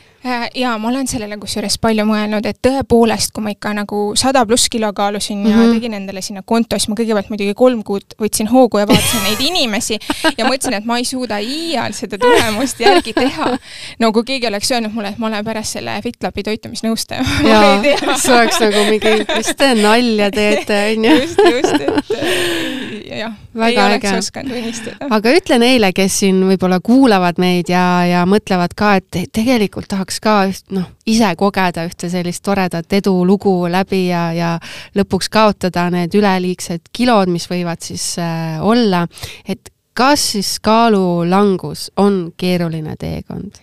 jaa, 0.55 0.79
ma 0.79 0.89
olen 0.89 1.09
sellele 1.09 1.37
kusjuures 1.41 1.79
palju 1.81 2.05
mõelnud, 2.09 2.45
et 2.47 2.59
tõepoolest, 2.65 3.33
kui 3.35 3.45
ma 3.45 3.55
ikka 3.55 3.73
nagu 3.79 4.01
sada 4.21 4.43
pluss 4.47 4.69
kilo 4.73 4.93
kaalusin 4.93 5.39
mm 5.39 5.47
-hmm. 5.47 5.51
ja 5.51 5.57
mhm. 5.57 5.73
tegin 5.75 5.95
endale 5.95 6.23
sinna 6.23 6.43
konto, 6.45 6.79
siis 6.79 6.89
ma 6.89 6.95
kõigepealt 6.99 7.31
muidugi 7.33 7.55
kolm 7.55 7.83
kuud 7.85 8.17
võtsin 8.21 8.51
hoogu 8.51 8.79
ja 8.79 8.87
vaatasin 8.89 9.23
neid 9.25 9.41
inimesi 9.41 9.99
ja 10.39 10.45
mõtlesin, 10.45 10.77
et 10.77 10.85
ma 10.85 10.99
ei 10.99 11.05
suuda 11.05 11.39
iial 11.39 11.93
seda 11.93 12.19
tulemust 12.19 12.81
järgi 12.81 13.13
teha. 13.13 13.59
no 13.99 14.13
kui 14.13 14.25
keegi 14.25 14.47
oleks 14.47 14.71
öelnud 14.71 14.93
mulle, 14.93 15.09
et 15.09 15.19
ma 15.19 15.27
olen 15.27 15.45
pärast 15.45 15.73
selle 15.79 16.01
FitLabi 16.03 16.43
toitumisnõustaja. 16.43 17.25
jaa, 17.53 17.83
see 18.17 18.35
oleks 18.35 18.61
nagu 18.61 18.85
mingi, 18.91 19.25
mis 19.37 19.55
te 19.57 19.75
nalja 19.75 20.31
teete, 20.31 20.81
on 20.97 21.05
ju. 21.05 21.17
just, 21.21 21.39
just, 21.39 21.81
et 21.81 22.91
jah, 23.19 23.33
ei 23.67 23.79
oleks 23.79 24.05
äge. 24.05 24.19
osanud 24.19 24.57
unistada. 24.57 25.09
aga 25.11 25.33
ütle 25.37 25.59
neile, 25.63 25.93
kes 25.97 26.19
siin 26.23 26.41
võib-olla 26.49 26.81
kuulavad 26.85 27.41
meid 27.43 27.71
ja, 27.73 27.85
ja 28.09 28.25
mõtlevad 28.29 28.75
ka, 28.79 28.95
et 29.01 29.21
tegelikult 29.37 29.89
tahaks 29.91 30.10
tahaks 30.11 30.21
ka 30.21 30.75
noh, 30.75 30.89
ise 31.07 31.35
kogeda 31.37 31.85
ühte 31.87 32.11
sellist 32.11 32.43
toredat 32.43 32.93
edulugu 32.93 33.69
läbi 33.71 34.09
ja, 34.09 34.33
ja 34.33 34.59
lõpuks 34.97 35.31
kaotada 35.31 35.89
need 35.91 36.15
üleliigsed 36.15 36.91
kilod, 36.93 37.29
mis 37.31 37.47
võivad 37.49 37.81
siis 37.83 38.19
äh, 38.19 38.59
olla, 38.61 39.07
et 39.47 39.71
kas 39.95 40.33
siis 40.33 40.59
kaalulangus 40.61 41.91
on 41.97 42.33
keeruline 42.37 42.97
teekond? 42.99 43.61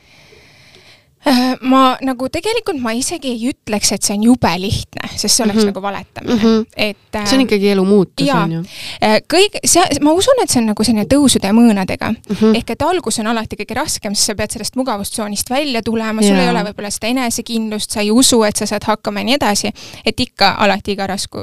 Äh, 1.27 1.57
ma 1.67 1.97
nagu 2.05 2.29
tegelikult 2.31 2.79
ma 2.79 2.93
isegi 2.95 3.33
ei 3.33 3.49
ütleks, 3.51 3.91
et 3.91 4.05
see 4.05 4.15
on 4.15 4.23
jube 4.29 4.51
lihtne, 4.61 5.09
sest 5.11 5.35
see 5.35 5.43
oleks 5.43 5.57
mm 5.57 5.61
-hmm. 5.61 5.71
nagu 5.73 5.81
valetamine 5.81 6.35
mm. 6.35 6.39
-hmm. 6.39 6.65
et 6.75 7.15
äh, 7.15 7.25
see 7.27 7.37
on 7.37 7.43
ikkagi 7.43 7.69
elu 7.69 7.85
muutus, 7.85 8.29
on 8.33 8.51
ju? 8.51 8.61
Äh, 9.03 9.17
kõik, 9.33 9.59
see, 9.65 9.83
ma 10.01 10.13
usun, 10.13 10.39
et 10.43 10.49
see 10.49 10.61
on 10.61 10.69
nagu 10.71 10.83
selline 10.83 11.05
tõusude 11.13 11.49
ja 11.49 11.53
mõõnadega 11.53 12.11
mm. 12.11 12.35
-hmm. 12.35 12.55
ehk 12.57 12.69
et 12.69 12.81
algus 12.81 13.19
on 13.19 13.27
alati 13.27 13.59
kõige 13.59 13.75
raskem, 13.75 14.15
sest 14.15 14.31
sa 14.31 14.35
pead 14.35 14.55
sellest 14.55 14.75
mugavustsoonist 14.75 15.49
välja 15.49 15.81
tulema, 15.81 16.21
sul 16.21 16.39
ei 16.39 16.49
ole 16.49 16.63
võib-olla 16.63 16.91
seda 16.91 17.07
enesekindlust, 17.07 17.91
sa 17.91 18.01
ei 18.01 18.11
usu, 18.11 18.43
et 18.43 18.55
sa 18.55 18.65
saad 18.65 18.87
hakkama 18.87 19.19
ja 19.19 19.23
nii 19.23 19.35
edasi. 19.35 19.71
et 20.05 20.19
ikka 20.19 20.55
alati 20.59 20.91
iga 20.91 21.07
rasku, 21.07 21.39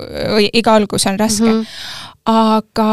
iga 0.52 0.74
algus 0.74 1.06
on 1.06 1.18
raske 1.18 1.50
mm. 1.50 1.60
-hmm 1.60 2.13
aga, 2.28 2.90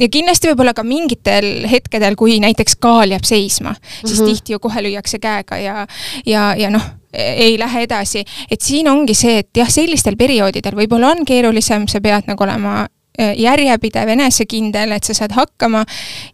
ja 0.00 0.08
kindlasti 0.10 0.50
võib-olla 0.50 0.74
ka 0.74 0.84
mingitel 0.86 1.68
hetkedel, 1.70 2.16
kui 2.18 2.38
näiteks 2.42 2.76
kaal 2.82 3.14
jääb 3.14 3.26
seisma, 3.26 3.74
siis 4.04 4.18
mm 4.18 4.24
-hmm. 4.24 4.32
tihti 4.32 4.52
ju 4.52 4.58
kohe 4.58 4.82
lüüakse 4.82 5.18
käega 5.22 5.56
ja, 5.56 5.86
ja, 6.26 6.54
ja 6.58 6.70
noh, 6.70 6.82
ei 7.12 7.58
lähe 7.58 7.82
edasi. 7.82 8.24
et 8.50 8.60
siin 8.60 8.88
ongi 8.88 9.14
see, 9.14 9.38
et 9.38 9.50
jah, 9.56 9.68
sellistel 9.68 10.16
perioodidel 10.16 10.74
võib-olla 10.74 11.10
on 11.10 11.24
keerulisem, 11.24 11.88
sa 11.88 12.00
pead 12.00 12.26
nagu 12.26 12.44
olema 12.44 12.86
järjepidev, 13.18 14.08
enesekindel, 14.08 14.92
et 14.96 15.04
sa 15.04 15.14
saad 15.14 15.34
hakkama 15.36 15.84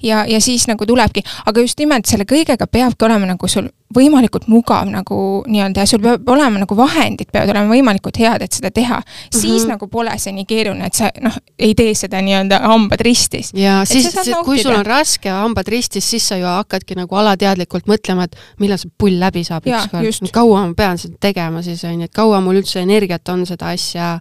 ja, 0.03 0.25
ja 0.29 0.41
siis 0.41 0.69
nagu 0.71 0.87
tulebki, 0.87 1.25
aga 1.47 1.61
just 1.61 1.79
nimelt 1.79 2.07
selle 2.07 2.27
kõigega 2.29 2.69
peabki 2.71 3.09
olema 3.09 3.27
nagu 3.27 3.51
sul 3.51 3.67
võimalikult 3.95 4.49
mugav 4.53 4.89
nagu 4.91 5.19
nii-öelda 5.49 5.85
ja 5.85 5.89
sul 5.89 6.03
peab 6.05 6.29
olema 6.29 6.61
nagu 6.61 6.77
vahendid 6.77 7.31
peavad 7.33 7.55
olema 7.55 7.73
võimalikult 7.73 8.19
head, 8.21 8.43
et 8.45 8.53
seda 8.53 8.71
teha. 8.71 9.01
siis 9.33 9.45
mm 9.45 9.65
-hmm. 9.65 9.69
nagu 9.73 9.89
pole 9.89 10.13
see 10.19 10.33
nii 10.33 10.45
keeruline, 10.45 10.87
et 10.87 10.95
sa 10.95 11.11
noh, 11.21 11.39
ei 11.59 11.75
tee 11.75 11.95
seda 11.95 12.21
nii-öelda 12.21 12.61
hambad 12.61 13.01
ristis. 13.01 13.51
ja 13.55 13.83
et 13.83 13.89
siis, 13.89 14.13
kui 14.45 14.63
sul 14.63 14.75
on 14.75 14.87
raske 14.87 15.31
hambad 15.31 15.69
ristis, 15.69 16.11
siis 16.11 16.29
sa 16.29 16.37
ju 16.37 16.47
hakkadki 16.47 16.95
nagu 16.95 17.15
alateadlikult 17.15 17.87
mõtlema, 17.87 18.25
et 18.25 18.37
millal 18.59 18.79
see 18.79 18.91
pull 18.99 19.21
läbi 19.21 19.45
saab 19.45 19.65
ükskord, 19.67 20.31
kaua 20.33 20.67
ma 20.67 20.75
pean 20.75 20.99
seda 20.99 21.17
tegema 21.21 21.63
siis 21.63 21.85
on 21.85 22.01
ju, 22.01 22.05
et 22.05 22.13
kaua 22.13 22.41
mul 22.41 22.61
üldse 22.61 22.81
energiat 22.81 23.29
on 23.29 23.47
seda 23.47 23.73
asja 23.73 24.21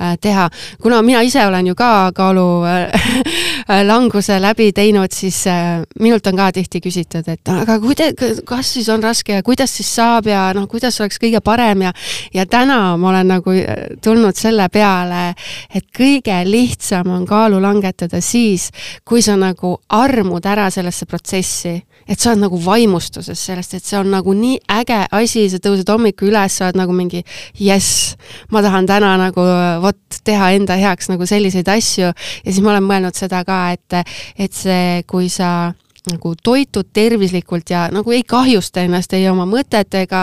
äh, 0.00 0.18
teha. 0.20 0.50
kuna 0.82 1.02
mina 1.02 1.20
ise 1.20 1.46
olen 1.46 1.66
ju 1.66 1.74
ka 1.74 1.97
kaalu 2.16 2.46
äh, 2.68 3.82
languse 3.86 4.38
läbi 4.42 4.70
teinud, 4.76 5.12
siis 5.14 5.40
äh, 5.50 5.82
minult 6.00 6.26
on 6.26 6.38
ka 6.38 6.50
tihti 6.56 6.80
küsitud, 6.84 7.28
et 7.28 7.52
aga 7.52 7.78
kuida-, 7.82 8.10
kas 8.48 8.72
siis 8.76 8.88
on 8.92 9.02
raske 9.04 9.38
ja 9.38 9.44
kuidas 9.46 9.74
siis 9.78 9.90
saab 9.98 10.28
ja 10.30 10.48
noh, 10.56 10.68
kuidas 10.70 11.00
oleks 11.00 11.20
kõige 11.22 11.42
parem? 11.44 11.86
Ja 11.88 11.92
ja 12.34 12.46
täna 12.46 12.96
ma 12.96 13.12
olen 13.12 13.32
nagu 13.34 13.54
äh, 13.54 13.84
tulnud 14.04 14.36
selle 14.38 14.68
peale, 14.72 15.32
et 15.74 15.88
kõige 15.96 16.40
lihtsam 16.48 17.10
on 17.14 17.26
kaalu 17.28 17.60
langetada 17.62 18.22
siis, 18.24 18.70
kui 19.04 19.22
sa 19.24 19.36
nagu 19.38 19.76
armud 19.88 20.46
ära 20.46 20.70
sellesse 20.74 21.06
protsessi 21.06 21.78
et 22.08 22.20
sa 22.20 22.32
oled 22.32 22.42
nagu 22.46 22.58
vaimustuses 22.64 23.40
sellest, 23.50 23.76
et 23.76 23.84
see 23.84 23.98
on 24.00 24.10
nagu 24.12 24.32
nii 24.36 24.58
äge 24.78 25.00
asi, 25.18 25.44
sa 25.52 25.60
tõused 25.62 25.88
hommikul 25.92 26.32
üles, 26.32 26.56
sa 26.56 26.68
oled 26.68 26.80
nagu 26.80 26.94
mingi 26.96 27.22
jess, 27.60 28.14
ma 28.54 28.62
tahan 28.64 28.88
täna 28.88 29.14
nagu 29.20 29.44
vot 29.84 30.20
teha 30.24 30.52
enda 30.56 30.78
heaks 30.80 31.12
nagu 31.12 31.28
selliseid 31.28 31.68
asju. 31.68 32.08
Ja 32.08 32.48
siis 32.48 32.62
ma 32.64 32.74
olen 32.74 32.88
mõelnud 32.88 33.18
seda 33.18 33.44
ka, 33.46 33.60
et, 33.76 34.16
et 34.40 34.56
see, 34.56 35.04
kui 35.08 35.28
sa 35.32 35.74
nagu 36.08 36.34
toitud 36.42 36.90
tervislikult 36.92 37.70
ja 37.70 37.86
nagu 37.92 38.12
ei 38.14 38.22
kahjusta 38.26 38.84
ennast 38.86 39.12
ei 39.16 39.28
oma 39.30 39.46
mõtetega, 39.48 40.22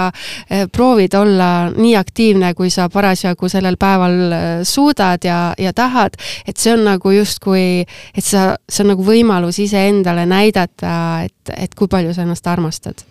eh, 0.49 0.65
proovid 0.71 1.13
olla 1.17 1.49
nii 1.75 1.95
aktiivne, 1.99 2.53
kui 2.53 2.69
sa 2.73 2.89
parasjagu 2.89 3.49
sellel 3.49 3.79
päeval 3.81 4.19
eh, 4.27 4.45
suudad 4.63 5.25
ja, 5.25 5.39
ja 5.57 5.73
tahad, 5.73 6.19
et 6.47 6.57
see 6.57 6.73
on 6.75 6.85
nagu 6.89 7.15
justkui, 7.15 7.85
et 8.15 8.25
sa, 8.25 8.55
see 8.69 8.85
on 8.85 8.93
nagu 8.95 9.05
võimalus 9.05 9.59
iseendale 9.63 10.25
näidata, 10.29 10.95
et, 11.25 11.57
et 11.57 11.75
kui 11.75 11.91
palju 11.91 12.13
sa 12.13 12.25
ennast 12.25 12.47
armastad 12.47 13.05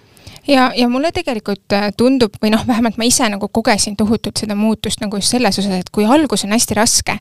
ja, 0.49 0.73
ja 0.77 0.89
mulle 0.89 1.11
tegelikult 1.15 1.73
äh, 1.73 1.89
tundub 1.97 2.37
või 2.43 2.53
noh, 2.55 2.65
vähemalt 2.67 2.99
ma 3.01 3.07
ise 3.09 3.29
nagu 3.33 3.49
kogesin 3.49 3.97
tohutult 3.97 4.41
seda 4.41 4.57
muutust 4.59 5.03
nagu 5.03 5.19
just 5.21 5.35
selles 5.35 5.59
osas, 5.61 5.81
et 5.81 5.91
kui 5.95 6.05
algus 6.05 6.45
on 6.47 6.55
hästi 6.55 6.77
raske, 6.79 7.17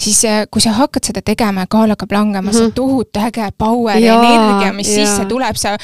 siis 0.00 0.22
äh, 0.28 0.42
kui 0.50 0.64
sa 0.64 0.74
hakkad 0.76 1.10
seda 1.10 1.22
tegema 1.24 1.66
ja 1.66 1.70
kaal 1.70 1.92
hakkab 1.94 2.12
langema 2.12 2.48
mm, 2.48 2.54
-hmm. 2.54 2.58
see 2.58 2.76
tohutu 2.76 3.20
äge 3.20 3.50
power 3.58 3.98
ja 3.98 4.16
energia, 4.18 4.72
mis 4.72 4.88
ja. 4.88 5.04
sisse 5.06 5.26
tuleb, 5.28 5.56
sa, 5.56 5.76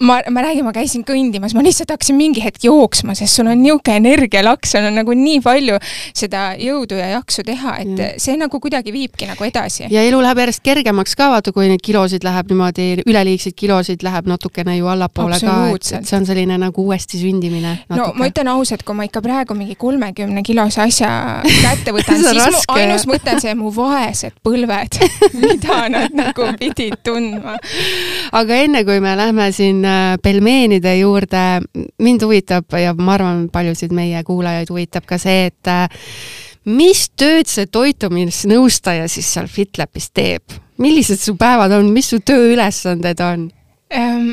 ma, 0.00 0.20
ma 0.30 0.42
räägin, 0.42 0.64
ma 0.64 0.72
käisin 0.72 1.04
kõndimas, 1.04 1.54
ma 1.54 1.62
lihtsalt 1.62 1.90
hakkasin 1.90 2.16
mingi 2.16 2.44
hetk 2.44 2.64
jooksma, 2.64 3.14
sest 3.14 3.36
sul 3.36 3.46
on 3.46 3.62
niisugune 3.62 3.96
energialaks, 3.96 4.72
sul 4.72 4.88
on 4.88 4.94
nagu 4.94 5.12
nii 5.16 5.40
palju 5.40 5.78
seda 6.14 6.52
jõudu 6.58 6.98
ja 6.98 7.08
jaksu 7.16 7.42
teha, 7.46 7.76
et 7.78 7.88
mm. 7.88 8.20
see 8.22 8.36
nagu 8.36 8.60
kuidagi 8.60 8.92
viibki 8.92 9.26
nagu 9.26 9.44
edasi. 9.44 9.86
ja 9.90 10.02
elu 10.02 10.22
läheb 10.22 10.38
järjest 10.38 10.62
kergemaks 10.64 11.16
ka, 11.16 11.30
vaata, 11.30 11.52
kui 11.52 11.68
neid 11.68 11.82
kilosid 11.84 12.24
läheb 12.24 12.50
niimoodi, 12.52 12.88
üleliigseid 13.06 13.56
kilosid 13.56 14.02
läheb 14.02 14.26
natukene 14.30 14.76
ju 14.76 14.86
allapoole 14.86 15.38
ka, 15.40 15.56
et 15.74 16.06
see 16.06 16.16
on 16.18 16.21
on 16.22 16.28
selline 16.28 16.56
nagu 16.60 16.86
uuesti 16.86 17.20
sündimine 17.20 17.74
no 17.92 18.08
ma 18.18 18.28
ütlen 18.30 18.50
ausalt, 18.54 18.84
kui 18.86 18.96
ma 18.96 19.06
ikka 19.08 19.22
praegu 19.24 19.56
mingi 19.58 19.76
kolmekümne 19.80 20.44
kilose 20.46 20.84
asja 20.86 21.10
kätte 21.44 21.92
võtan 21.96 22.20
siis 22.20 22.30
raske, 22.38 22.52
mu 22.70 22.78
ainus 22.78 23.06
mõte 23.10 23.34
on 23.36 23.42
see 23.44 23.56
mu 23.58 23.72
vaesed 23.74 24.38
põlved 24.46 25.00
mida 25.42 25.80
nad 25.92 26.16
nagu 26.16 26.48
pidid 26.60 27.00
tundma. 27.04 27.56
aga 28.38 28.60
enne 28.66 28.84
kui 28.88 29.00
me 29.04 29.16
lähme 29.18 29.50
siin 29.54 29.82
äh, 29.84 30.14
pelmeenide 30.22 30.94
juurde, 31.00 31.44
mind 32.02 32.26
huvitab 32.26 32.78
ja 32.78 32.94
ma 32.96 33.16
arvan, 33.18 33.46
paljusid 33.52 33.94
meie 33.96 34.22
kuulajaid 34.26 34.70
huvitab 34.72 35.06
ka 35.08 35.18
see, 35.20 35.48
et 35.50 35.70
äh, 35.70 35.88
mis 36.64 37.08
tööd 37.18 37.50
see 37.50 37.66
toitumisnõustaja 37.66 39.08
siis 39.10 39.32
seal 39.34 39.50
FitLabis 39.50 40.12
teeb? 40.14 40.60
millised 40.82 41.20
su 41.20 41.36
päevad 41.38 41.74
on, 41.76 41.92
mis 41.94 42.08
su 42.10 42.22
tööülesanded 42.26 43.20
on 43.22 43.50
um,? 43.92 44.32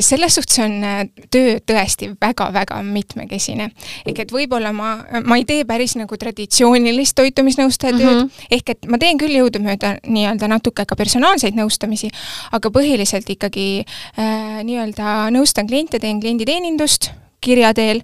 Selles 0.00 0.34
suhtes 0.34 0.58
on 0.64 0.78
äh, 0.84 1.02
töö 1.30 1.58
tõesti 1.60 2.10
väga-väga 2.20 2.80
mitmekesine. 2.82 3.70
ehk 4.06 4.22
et 4.24 4.32
võib-olla 4.32 4.72
ma, 4.72 4.94
ma 5.24 5.36
ei 5.36 5.44
tee 5.44 5.64
päris 5.68 5.96
nagu 6.00 6.16
traditsioonilist 6.16 7.16
toitumisnõustaja 7.18 7.92
tööd 7.92 8.14
mm, 8.14 8.22
-hmm. 8.22 8.48
ehk 8.50 8.70
et 8.70 8.88
ma 8.88 8.98
teen 8.98 9.20
küll 9.20 9.36
jõudumööda 9.36 9.98
nii-öelda 10.06 10.48
natuke 10.48 10.86
ka 10.88 10.96
personaalseid 10.96 11.58
nõustamisi, 11.58 12.10
aga 12.52 12.70
põhiliselt 12.70 13.28
ikkagi 13.28 13.84
äh, 13.84 14.60
nii-öelda 14.64 15.28
nõustan 15.36 15.68
kliente, 15.68 16.00
teen 16.00 16.20
klienditeenindust 16.20 17.12
kirja 17.40 17.72
teel, 17.74 18.02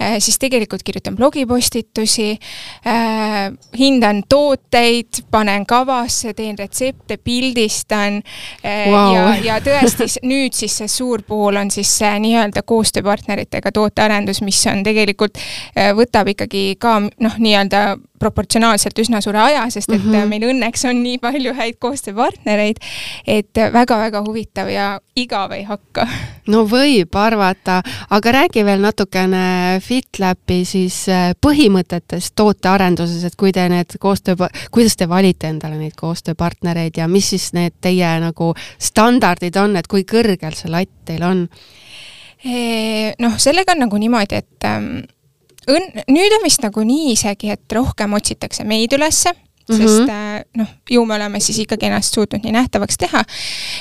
äh, 0.00 0.16
siis 0.18 0.38
tegelikult 0.38 0.82
kirjutan 0.86 1.16
blogipostitusi, 1.16 2.38
äh, 2.86 3.52
hindan 3.78 4.22
tooteid, 4.28 5.22
panen 5.30 5.66
kavasse, 5.66 6.34
teen 6.34 6.58
retsepte, 6.58 7.16
pildistan 7.16 8.20
wow. 8.22 9.14
Äh, 9.14 9.14
ja, 9.14 9.26
ja 9.44 9.60
tõesti 9.60 10.08
nüüd 10.26 10.54
siis 10.56 10.78
see 10.80 10.90
suur 10.90 11.24
pool 11.26 11.58
on 11.60 11.70
siis 11.74 11.90
see 11.98 12.12
nii-öelda 12.26 12.62
koostööpartneritega 12.66 13.72
tootearendus, 13.74 14.42
mis 14.46 14.62
on 14.70 14.82
tegelikult, 14.86 15.38
võtab 15.96 16.30
ikkagi 16.32 16.76
ka 16.80 16.98
noh, 17.02 17.38
nii-öelda 17.38 17.82
proportsionaalselt 18.18 18.98
üsna 18.98 19.20
suure 19.24 19.40
aja, 19.40 19.64
sest 19.70 19.90
et 19.92 20.02
mm 20.02 20.12
-hmm. 20.12 20.28
meil 20.28 20.46
õnneks 20.50 20.88
on 20.88 21.02
nii 21.02 21.18
palju 21.18 21.54
häid 21.54 21.78
koostööpartnereid, 21.78 22.76
et 23.26 23.62
väga-väga 23.72 24.22
huvitav 24.26 24.68
ja 24.68 25.00
igav 25.16 25.52
ei 25.52 25.62
hakka. 25.62 26.06
no 26.46 26.64
võib 26.64 27.14
arvata, 27.14 27.82
aga 28.10 28.32
räägi 28.32 28.64
veel 28.64 28.80
natukene 28.80 29.80
FitLapi 29.80 30.64
siis 30.64 31.08
äh, 31.08 31.32
põhimõtetest 31.46 32.34
tootearenduses, 32.34 33.24
et 33.24 33.36
kui 33.36 33.52
te 33.52 33.68
need 33.68 33.98
koostöö, 34.00 34.48
kuidas 34.70 34.96
te 34.96 35.08
valite 35.08 35.48
endale 35.48 35.76
neid 35.76 35.96
koostööpartnereid 35.96 36.96
ja 36.96 37.08
mis 37.08 37.30
siis 37.30 37.52
need 37.52 37.74
teie 37.80 38.20
nagu 38.20 38.54
standardid 38.78 39.56
on, 39.56 39.76
et 39.76 39.86
kui 39.86 40.04
kõrgel 40.04 40.54
see 40.54 40.70
latt 40.70 40.92
teil 41.04 41.22
on? 41.22 41.48
noh, 43.18 43.38
sellega 43.42 43.72
on 43.72 43.80
nagu 43.86 43.98
niimoodi, 43.98 44.36
et 44.38 44.66
ähm, 45.68 45.76
õn-, 45.76 46.06
nüüd 46.12 46.36
on 46.38 46.44
vist 46.44 46.62
nagu 46.64 46.84
nii 46.86 47.12
isegi, 47.14 47.50
et 47.54 47.72
rohkem 47.72 48.14
otsitakse 48.16 48.64
meid 48.64 48.92
ülesse, 48.96 49.32
sest 49.66 49.82
mm 49.82 50.06
-hmm. 50.06 50.44
noh, 50.60 50.68
ju 50.90 51.04
me 51.04 51.14
oleme 51.14 51.40
siis 51.40 51.58
ikkagi 51.58 51.86
ennast 51.86 52.14
suutnud 52.14 52.44
nii 52.44 52.52
nähtavaks 52.52 52.98
teha. 52.98 53.24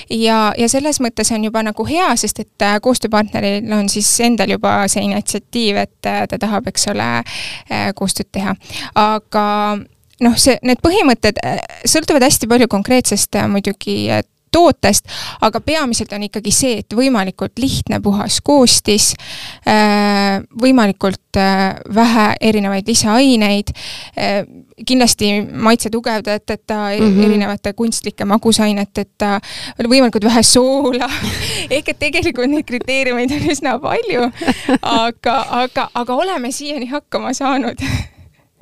ja, 0.10 0.54
ja 0.58 0.70
selles 0.70 1.00
mõttes 1.00 1.34
on 1.34 1.44
juba 1.44 1.64
nagu 1.64 1.86
hea, 1.86 2.16
sest 2.16 2.40
et 2.40 2.62
äh, 2.62 2.80
koostööpartneril 2.82 3.74
on 3.74 3.90
siis 3.90 4.20
endal 4.20 4.50
juba 4.50 4.88
see 4.88 5.04
initsiatiiv, 5.04 5.76
et 5.76 6.06
äh, 6.06 6.28
ta 6.28 6.38
tahab, 6.38 6.68
eks 6.68 6.88
ole, 6.88 7.24
koostööd 7.96 8.32
teha. 8.32 8.56
aga 8.96 9.78
noh, 10.22 10.38
see, 10.38 10.58
need 10.64 10.82
põhimõtted 10.82 11.40
sõltuvad 11.86 12.24
hästi 12.24 12.48
palju 12.48 12.68
konkreetsest 12.68 13.36
muidugi 13.48 14.10
tootest, 14.52 15.10
aga 15.42 15.60
peamiselt 15.62 16.14
on 16.16 16.26
ikkagi 16.28 16.52
see, 16.54 16.80
et 16.84 16.96
võimalikult 16.96 17.60
lihtne, 17.60 18.00
puhas 18.04 18.40
koostis, 18.46 19.12
äh, 19.68 20.40
võimalikult 20.62 21.40
äh, 21.40 21.76
vähe 21.96 22.28
erinevaid 22.42 22.88
lisaaineid, 22.88 23.74
äh, 24.18 24.40
kindlasti 24.86 25.32
maitse 25.52 25.90
tugevdajateta 25.90 26.80
mm, 27.00 27.06
-hmm. 27.06 27.26
erinevate 27.26 27.74
kunstlike 27.74 28.26
magusaineteta, 28.26 29.40
võimalikult 29.84 30.28
vähe 30.28 30.44
soola 30.44 31.10
ehk 31.76 31.94
et 31.94 32.00
tegelikult 32.00 32.52
neid 32.52 32.68
kriteeriumeid 32.68 33.32
on 33.32 33.48
üsna 33.52 33.78
palju, 33.80 34.28
aga, 34.82 35.38
aga, 35.64 35.90
aga 35.94 36.16
oleme 36.16 36.52
siiani 36.52 36.92
hakkama 36.92 37.34
saanud 37.34 37.80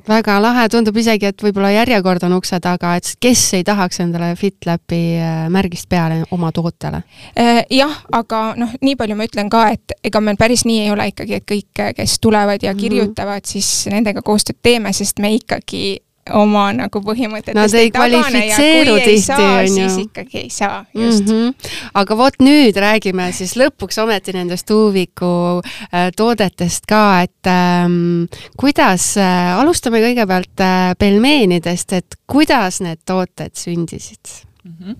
väga 0.08 0.36
lahe, 0.42 0.66
tundub 0.72 0.96
isegi, 1.00 1.28
et 1.30 1.42
võib-olla 1.42 1.70
järjekord 1.74 2.26
on 2.26 2.36
ukse 2.38 2.58
taga, 2.62 2.94
et 2.98 3.08
kes 3.20 3.42
ei 3.58 3.64
tahaks 3.66 4.00
endale 4.04 4.32
FitLapi 4.38 5.00
äh, 5.18 5.42
märgist 5.52 5.88
peale 5.88 6.22
oma 6.34 6.52
tootele? 6.54 7.02
Äh, 7.38 7.62
jah, 7.72 7.94
aga 8.12 8.42
noh, 8.60 8.74
nii 8.84 8.96
palju 9.00 9.18
ma 9.18 9.28
ütlen 9.28 9.50
ka, 9.52 9.66
et 9.74 9.96
ega 10.04 10.20
meil 10.24 10.38
päris 10.40 10.66
nii 10.68 10.84
ei 10.84 10.92
ole 10.94 11.08
ikkagi, 11.12 11.40
et 11.40 11.48
kõik, 11.48 11.84
kes 11.96 12.18
tulevad 12.20 12.62
ja 12.62 12.72
mhm. 12.72 12.80
kirjutavad 12.80 13.40
mm, 13.40 13.44
-hmm. 13.44 13.52
siis 13.52 13.92
nendega 13.92 14.22
koostööd 14.22 14.60
teeme, 14.62 14.92
sest 14.92 15.18
me 15.18 15.34
ikkagi 15.34 16.03
oma 16.32 16.68
nagu 16.72 17.00
põhimõtetest 17.04 17.58
Nad 17.58 17.74
ei 17.76 17.90
kvalifitseeru 17.92 18.96
tihti, 19.02 19.36
on 19.36 19.66
ju. 19.66 19.74
siis 19.74 19.98
ikkagi 20.06 20.38
ei 20.40 20.50
saa, 20.50 20.84
just 20.94 21.26
mm. 21.26 21.34
-hmm. 21.34 21.70
aga 22.00 22.16
vot 22.16 22.38
nüüd 22.40 22.76
räägime 22.80 23.30
siis 23.32 23.56
lõpuks 23.60 24.00
ometi 24.02 24.32
nendest 24.36 24.70
Uviku 24.70 25.60
äh, 25.60 26.08
toodetest 26.16 26.86
ka, 26.88 27.22
et 27.26 27.50
ähm, 27.50 28.24
kuidas 28.56 29.16
äh,, 29.20 29.52
alustame 29.60 30.00
kõigepealt 30.04 30.64
äh, 30.64 30.94
pelmeenidest, 30.98 31.92
et 31.92 32.18
kuidas 32.26 32.80
need 32.80 33.04
tooted 33.06 33.52
sündisid 33.54 34.44
mm? 34.64 34.74
-hmm. 34.80 34.96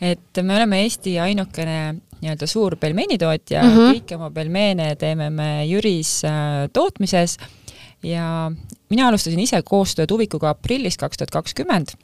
et 0.00 0.42
me 0.42 0.56
oleme 0.56 0.82
Eesti 0.82 1.18
ainukene 1.18 1.94
nii-öelda 2.22 2.46
suur 2.46 2.76
pelmeenitootja 2.76 3.62
mm, 3.62 3.70
-hmm. 3.70 3.96
kõiki 3.96 4.14
oma 4.14 4.30
pelmeene 4.30 4.94
teeme 4.96 5.30
me 5.30 5.64
Jüris 5.66 6.22
äh, 6.24 6.68
tootmises 6.72 7.38
ja 8.02 8.52
mina 8.90 9.08
alustasin 9.08 9.40
ise 9.42 9.60
koostööd 9.66 10.10
Uvikuga 10.14 10.52
aprillis 10.52 10.98
kaks 11.00 11.20
tuhat 11.20 11.34
kakskümmend 11.34 11.94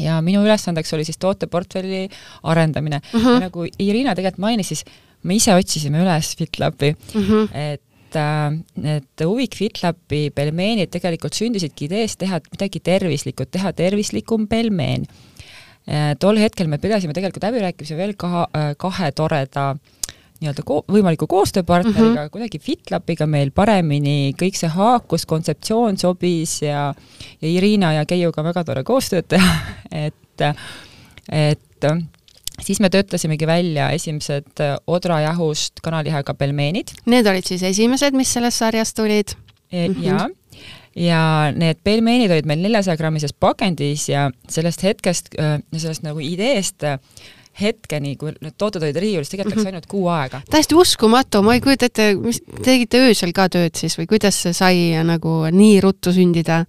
ja 0.00 0.18
minu 0.24 0.42
ülesandeks 0.44 0.94
oli 0.96 1.06
siis 1.06 1.20
tooteportfelli 1.22 2.08
arendamine 2.42 3.00
uh. 3.00 3.20
-huh. 3.20 3.34
ja 3.34 3.40
nagu 3.46 3.66
Irina 3.78 4.14
tegelikult 4.14 4.42
mainis, 4.46 4.68
siis 4.68 4.84
me 5.22 5.36
ise 5.36 5.54
otsisime 5.54 6.02
üles 6.02 6.34
FitLabi 6.36 6.94
uh, 6.94 7.22
-huh. 7.22 7.48
et 7.54 8.16
äh, 8.16 8.58
need 8.76 9.26
Uvik 9.26 9.56
FitLabi 9.56 10.30
pelmeenid 10.34 10.90
tegelikult 10.90 11.34
sündisidki 11.34 11.84
ideest 11.84 12.18
teha 12.18 12.40
midagi 12.50 12.80
tervislikku, 12.80 13.44
teha 13.44 13.72
tervislikum 13.72 14.48
pelmeen. 14.48 15.06
Äh, 15.86 16.14
tol 16.18 16.36
hetkel 16.36 16.66
me 16.66 16.78
pidasime 16.78 17.12
tegelikult 17.12 17.44
läbirääkimisi 17.44 17.96
veel 17.96 18.14
kaha, 18.16 18.48
äh, 18.56 18.74
kahe 18.76 19.12
toreda 19.12 19.70
äh, 19.70 20.04
nii-öelda 20.44 20.64
ko-, 20.66 20.82
võimaliku 20.90 21.28
koostööpartneriga 21.30 22.04
mm, 22.04 22.16
-hmm. 22.16 22.32
kuidagi 22.34 22.60
FitLapiga 22.62 23.26
meil 23.30 23.50
paremini 23.54 24.34
kõik 24.40 24.58
see 24.58 24.70
haakus, 24.70 25.26
kontseptsioon 25.26 25.98
sobis 26.00 26.60
ja 26.62 26.92
ja 27.40 27.48
Irina 27.48 27.92
ja 27.98 28.04
Keiuga 28.06 28.42
on 28.42 28.50
väga 28.52 28.64
tore 28.64 28.84
koostööd 28.84 29.28
teha, 29.28 29.56
et 30.06 30.44
et 31.32 31.86
siis 32.62 32.80
me 32.80 32.90
töötasimegi 32.90 33.46
välja 33.46 33.90
esimesed 33.94 34.62
odrajahust 34.86 35.80
kanalihaga 35.82 36.34
pelmeenid. 36.34 36.94
Need 37.06 37.26
olid 37.26 37.46
siis 37.46 37.62
esimesed, 37.62 38.14
mis 38.14 38.32
sellest 38.32 38.62
sarjast 38.62 38.96
tulid 38.96 39.36
e,? 39.72 39.88
jaa 40.02 40.28
ja 40.96 41.52
need 41.54 41.80
pelmeenid 41.84 42.30
olid 42.30 42.46
meil 42.46 42.62
neljasaja 42.62 42.98
grammises 42.98 43.34
pakendis 43.40 44.08
ja 44.08 44.28
sellest 44.50 44.84
hetkest, 44.86 45.32
sellest 45.76 46.04
nagu 46.06 46.22
ideest 46.22 46.86
hetkeni, 47.60 48.16
kui 48.18 48.32
need 48.42 48.56
tooted 48.58 48.82
olid 48.82 48.98
riiulis, 48.98 49.30
tegelikult 49.30 49.54
läks 49.54 49.62
-hmm. 49.64 49.74
ainult 49.74 49.86
kuu 49.90 50.08
aega. 50.10 50.40
täiesti 50.50 50.74
uskumatu, 50.78 51.42
ma 51.42 51.54
ei 51.54 51.62
kujuta 51.64 51.86
ette, 51.86 52.14
mis, 52.18 52.40
tegite 52.64 53.02
öösel 53.06 53.32
ka 53.36 53.48
tööd 53.48 53.78
siis 53.78 53.98
või 53.98 54.08
kuidas 54.10 54.42
see 54.42 54.52
sai 54.56 55.04
nagu 55.06 55.44
nii 55.50 55.80
ruttu 55.84 56.12
sündida? 56.12 56.64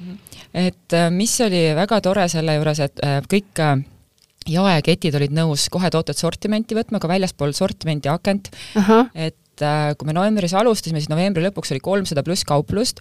Mhm. 0.00 0.18
et 0.54 0.92
äh, 0.92 1.10
mis 1.10 1.40
oli 1.40 1.74
väga 1.74 2.00
tore 2.00 2.28
selle 2.28 2.54
juures, 2.58 2.80
et 2.80 3.00
äh, 3.04 3.20
kõik 3.32 3.60
äh, 3.64 3.80
jaeketid 4.46 5.14
olid 5.14 5.32
nõus 5.32 5.68
kohe 5.72 5.90
tooted 5.90 6.16
sortimenti 6.16 6.76
võtma, 6.76 7.00
ka 7.00 7.08
väljaspool 7.08 7.52
sortimenti 7.52 8.08
akent, 8.08 8.52
et 9.14 9.34
kui 9.96 10.06
me 10.06 10.12
novembris 10.12 10.52
alustasime, 10.54 11.00
siis 11.00 11.08
novembri 11.08 11.42
lõpuks 11.42 11.72
oli 11.72 11.80
kolmsada 11.80 12.22
pluss 12.22 12.44
kauplust 12.44 13.00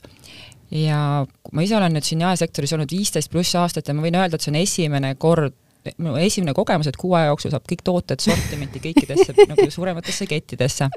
ja 0.72 1.26
ma 1.52 1.66
ise 1.66 1.76
olen 1.78 1.94
nüüd 1.96 2.08
siin 2.08 2.24
jaesektoris 2.24 2.74
olnud 2.74 2.92
viisteist 2.92 3.32
pluss 3.34 3.56
aastat 3.60 3.88
ja 3.88 3.96
ma 3.96 4.06
võin 4.06 4.18
öelda, 4.18 4.38
et 4.38 4.46
see 4.46 4.54
on 4.54 4.60
esimene 4.62 5.14
kord, 5.22 5.54
minu 5.98 6.16
esimene 6.22 6.54
kogemus, 6.58 6.88
et 6.90 6.98
kuu 7.00 7.14
aja 7.18 7.32
jooksul 7.32 7.54
saab 7.54 7.68
kõik 7.70 7.84
tooted 7.86 8.24
sortimenti 8.24 8.82
kõikidesse 8.84 9.36
nagu 9.52 9.68
suurematesse 9.72 10.28
kettidesse 10.30 10.90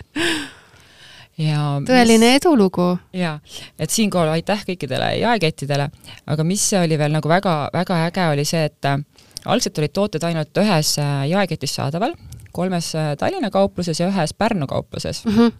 ja 1.38 1.62
tõeline 1.86 2.32
mis, 2.32 2.40
edulugu. 2.40 2.88
jaa, 3.16 3.36
et 3.78 3.94
siinkohal 3.94 4.32
aitäh 4.34 4.64
kõikidele 4.72 5.12
jaekettidele, 5.20 5.88
aga 6.26 6.46
mis 6.46 6.64
oli 6.78 6.98
veel 6.98 7.14
nagu 7.14 7.30
väga, 7.30 7.56
väga 7.74 8.02
äge, 8.08 8.26
oli 8.32 8.46
see, 8.48 8.64
et 8.70 8.90
äh, 8.90 8.98
algselt 9.46 9.78
olid 9.78 9.94
tooted 9.94 10.26
ainult 10.28 10.62
ühes 10.64 10.96
äh, 11.02 11.22
jaeketis 11.30 11.76
saadaval, 11.78 12.16
kolmes 12.52 12.90
äh, 12.98 13.14
Tallinna 13.20 13.52
kaupluses 13.54 14.00
ja 14.00 14.10
ühes 14.10 14.34
Pärnu 14.34 14.66
kaupluses 14.66 15.24
mm. 15.24 15.38
-hmm 15.38 15.56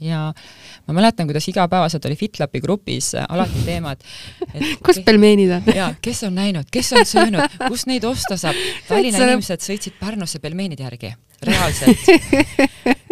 ja 0.00 0.26
ma 0.86 0.96
mäletan, 0.96 1.28
kuidas 1.30 1.48
igapäevaselt 1.50 2.04
oli 2.08 2.16
FitLapi 2.16 2.60
grupis 2.60 3.12
alati 3.28 3.64
teemad, 3.68 4.04
et 4.54 4.76
kus 4.84 5.02
pelmeenid 5.06 5.56
on? 5.58 5.72
jaa, 5.80 5.94
kes 6.02 6.22
on 6.28 6.38
näinud, 6.38 6.70
kes 6.72 6.92
on 6.92 7.06
söönud, 7.06 7.58
kus 7.66 7.86
neid 7.90 8.04
osta 8.08 8.38
saab. 8.40 8.58
Tallinna 8.88 9.26
inimesed 9.26 9.64
sõitsid 9.64 9.98
Pärnusse 10.00 10.40
pelmeenide 10.42 10.86
järgi 10.86 11.14
reaalselt. 11.42 11.98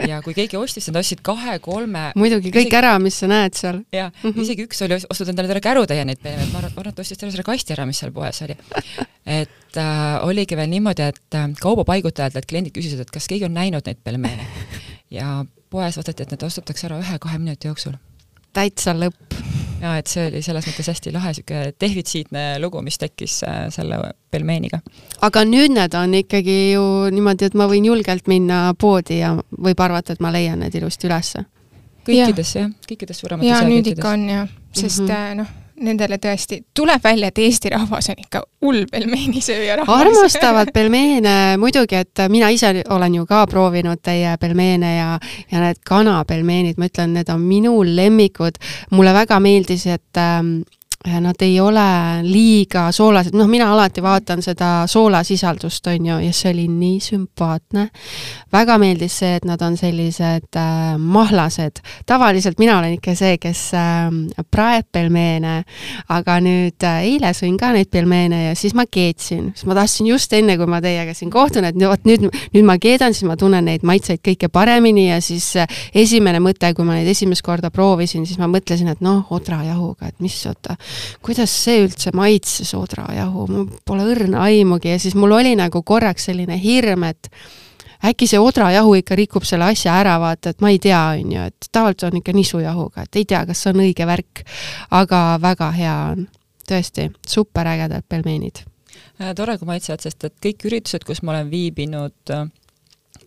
ja 0.08 0.20
kui 0.24 0.34
keegi 0.36 0.58
ostis, 0.58 0.88
nad 0.90 1.00
ostsid 1.00 1.22
kahe-kolme 1.24 2.10
muidugi 2.18 2.52
kõik 2.52 2.68
isegi... 2.68 2.78
ära, 2.80 2.92
mis 3.02 3.16
sa 3.22 3.28
näed 3.30 3.56
seal. 3.58 3.80
jah 3.94 4.10
mm 4.12 4.30
-hmm., 4.30 4.42
isegi 4.44 4.66
üks 4.68 4.82
oli 4.84 4.98
ostnud 4.98 5.32
endale 5.32 5.48
terve 5.48 5.64
kärutäie 5.64 6.04
neid 6.04 6.20
peeneid, 6.22 6.52
ma 6.52 6.60
arvan, 6.60 6.90
et 6.90 6.98
ta 6.98 7.04
ostis 7.06 7.18
terve 7.20 7.32
selle 7.32 7.46
kasti 7.46 7.76
ära, 7.76 7.86
mis 7.88 8.00
seal 8.02 8.12
poes 8.12 8.42
oli. 8.44 8.56
et 9.24 9.80
äh, 9.80 10.26
oligi 10.28 10.56
veel 10.56 10.70
niimoodi, 10.70 11.08
et 11.08 11.34
äh, 11.34 11.48
kaubapaigutajatelt 11.60 12.46
kliendid 12.48 12.76
küsisid, 12.76 13.00
et 13.00 13.10
kas 13.10 13.28
keegi 13.28 13.48
on 13.48 13.56
näinud 13.56 13.84
neid 13.86 14.04
pelmeene. 14.04 14.46
Ja 15.10 15.44
poes 15.70 15.96
vaadati, 15.96 16.22
et 16.22 16.34
need 16.34 16.42
ostetakse 16.42 16.88
ära 16.88 17.00
ühe-kahe 17.02 17.38
minuti 17.38 17.68
jooksul. 17.68 17.96
täitsa 18.52 18.94
lõpp 18.96 19.36
ja 19.80 19.94
et 19.98 20.10
see 20.10 20.26
oli 20.28 20.40
selles 20.42 20.66
mõttes 20.66 20.88
hästi 20.90 21.12
lahe 21.14 21.32
niisugune 21.32 21.74
defitsiitne 21.80 22.44
lugu, 22.62 22.80
mis 22.82 22.98
tekkis 22.98 23.42
äh, 23.46 23.60
selle 23.74 24.00
pelmeeniga. 24.32 24.80
aga 25.22 25.44
nüüd 25.46 25.74
need 25.76 25.94
on 25.98 26.16
ikkagi 26.18 26.58
ju 26.72 26.82
niimoodi, 27.14 27.50
et 27.50 27.58
ma 27.58 27.68
võin 27.70 27.86
julgelt 27.86 28.26
minna 28.30 28.74
poodi 28.78 29.20
ja 29.20 29.34
võib 29.52 29.80
arvata, 29.84 30.16
et 30.16 30.24
ma 30.24 30.32
leian 30.34 30.64
need 30.64 30.74
ilusti 30.80 31.08
ülesse? 31.10 31.44
kõikides 32.08 32.54
jah, 32.56 32.70
kõikides 32.88 33.22
suuremates 33.22 33.52
ja 33.52 33.62
nüüd 33.68 33.92
ikka 33.92 34.14
on 34.16 34.28
jah, 34.32 34.52
sest 34.72 35.04
mm 35.04 35.12
-hmm. 35.12 35.42
noh, 35.42 35.56
nendele 35.84 36.18
tõesti, 36.22 36.60
tuleb 36.74 37.02
välja, 37.04 37.30
et 37.30 37.38
Eesti 37.38 37.72
rahvas 37.72 38.10
on 38.12 38.22
ikka 38.22 38.42
hull 38.64 38.86
pelmeenisööja 38.90 39.76
rahvas. 39.80 40.00
armastavad 40.06 40.72
pelmeene 40.74 41.34
muidugi, 41.60 42.00
et 42.02 42.24
mina 42.28 42.50
ise 42.54 42.72
olen 42.90 43.14
ju 43.14 43.26
ka 43.26 43.44
proovinud 43.50 44.02
teie 44.02 44.36
pelmeene 44.40 44.94
ja, 44.96 45.10
ja 45.52 45.62
need 45.62 45.82
kanapelmeenid, 45.86 46.78
ma 46.78 46.90
ütlen, 46.90 47.14
need 47.18 47.30
on 47.32 47.44
minu 47.44 47.76
lemmikud. 47.84 48.58
mulle 48.90 49.14
väga 49.14 49.40
meeldis, 49.40 49.86
et 49.86 50.20
ähm, 50.20 50.60
nad 51.06 51.34
ei 51.40 51.60
ole 51.60 51.80
liiga 52.26 52.88
soolased, 52.92 53.34
noh, 53.38 53.46
mina 53.46 53.68
alati 53.72 54.02
vaatan 54.02 54.42
seda 54.42 54.82
soolasisaldust, 54.90 55.86
on 55.86 56.06
ju, 56.06 56.16
ja 56.26 56.32
see 56.34 56.50
oli 56.50 56.66
nii 56.68 56.98
sümpaatne. 57.00 57.88
väga 58.52 58.78
meeldis 58.78 59.18
see, 59.20 59.36
et 59.36 59.44
nad 59.44 59.62
on 59.62 59.76
sellised 59.76 60.56
äh, 60.56 60.98
mahlased. 60.98 61.78
tavaliselt 62.06 62.58
mina 62.58 62.78
olen 62.78 62.96
ikka 62.96 63.14
see, 63.14 63.38
kes 63.38 63.62
äh, 63.78 64.10
praeb 64.50 64.88
pelmeene, 64.92 65.62
aga 66.08 66.40
nüüd 66.42 66.82
äh, 66.82 67.04
eile 67.06 67.30
sõin 67.30 67.56
ka 67.60 67.70
neid 67.72 67.90
pelmeene 67.94 68.42
ja 68.48 68.56
siis 68.58 68.74
ma 68.74 68.86
keetsin, 68.90 69.52
siis 69.54 69.70
ma 69.70 69.78
tahtsin 69.78 70.10
just 70.10 70.32
enne, 70.32 70.58
kui 70.58 70.66
ma 70.66 70.82
teiega 70.82 71.14
siin 71.14 71.30
kohtun, 71.30 71.64
et 71.68 71.78
vot 71.78 72.10
nüüd, 72.10 72.26
nüüd 72.26 72.66
ma 72.66 72.78
keedan, 72.82 73.14
siis 73.14 73.28
ma 73.28 73.38
tunnen 73.38 73.70
neid 73.70 73.86
maitseid 73.86 74.18
kõike 74.24 74.50
paremini 74.50 75.08
ja 75.12 75.22
siis 75.22 75.52
äh, 75.56 75.80
esimene 75.94 76.42
mõte, 76.42 76.74
kui 76.74 76.84
ma 76.84 76.98
neid 76.98 77.08
esimest 77.14 77.46
korda 77.46 77.70
proovisin, 77.70 78.26
siis 78.26 78.42
ma 78.42 78.50
mõtlesin, 78.50 78.90
et 78.90 79.00
noh, 79.04 79.22
odrajahuga, 79.30 80.10
et 80.10 80.18
mis 80.24 80.42
oota 80.50 80.74
kuidas 81.24 81.52
see 81.64 81.84
üldse 81.84 82.12
maitses 82.16 82.74
odrajahu, 82.78 83.46
mul 83.52 83.70
pole 83.86 84.06
õrna 84.14 84.44
aimugi 84.48 84.92
ja 84.92 84.98
siis 85.02 85.16
mul 85.18 85.36
oli 85.38 85.54
nagu 85.58 85.82
korraks 85.82 86.28
selline 86.30 86.58
hirm, 86.60 87.04
et 87.08 87.30
äkki 88.04 88.28
see 88.30 88.40
odrajahu 88.40 88.94
ikka 89.00 89.16
rikub 89.18 89.46
selle 89.48 89.70
asja 89.72 89.96
ära, 90.00 90.16
vaata, 90.22 90.52
et 90.52 90.62
ma 90.64 90.70
ei 90.70 90.78
tea, 90.82 91.00
on 91.18 91.32
ju, 91.34 91.46
et 91.50 91.70
tavaliselt 91.72 92.12
on 92.12 92.20
ikka 92.20 92.34
nisujahuga, 92.36 93.06
et 93.06 93.20
ei 93.20 93.28
tea, 93.28 93.44
kas 93.48 93.62
see 93.64 93.72
on 93.74 93.82
õige 93.86 94.06
värk. 94.08 94.44
aga 94.94 95.22
väga 95.42 95.70
hea 95.76 95.96
on, 96.12 96.28
tõesti, 96.68 97.08
superägedad 97.26 98.06
pelmeenid 98.08 98.62
äh,. 99.20 99.34
tore, 99.34 99.58
kui 99.58 99.68
maitsevad, 99.68 100.04
sest 100.04 100.28
et 100.28 100.36
kõik 100.44 100.68
üritused, 100.70 101.04
kus 101.06 101.22
ma 101.22 101.34
olen 101.34 101.50
viibinud, 101.50 102.16
äh, 102.34 102.46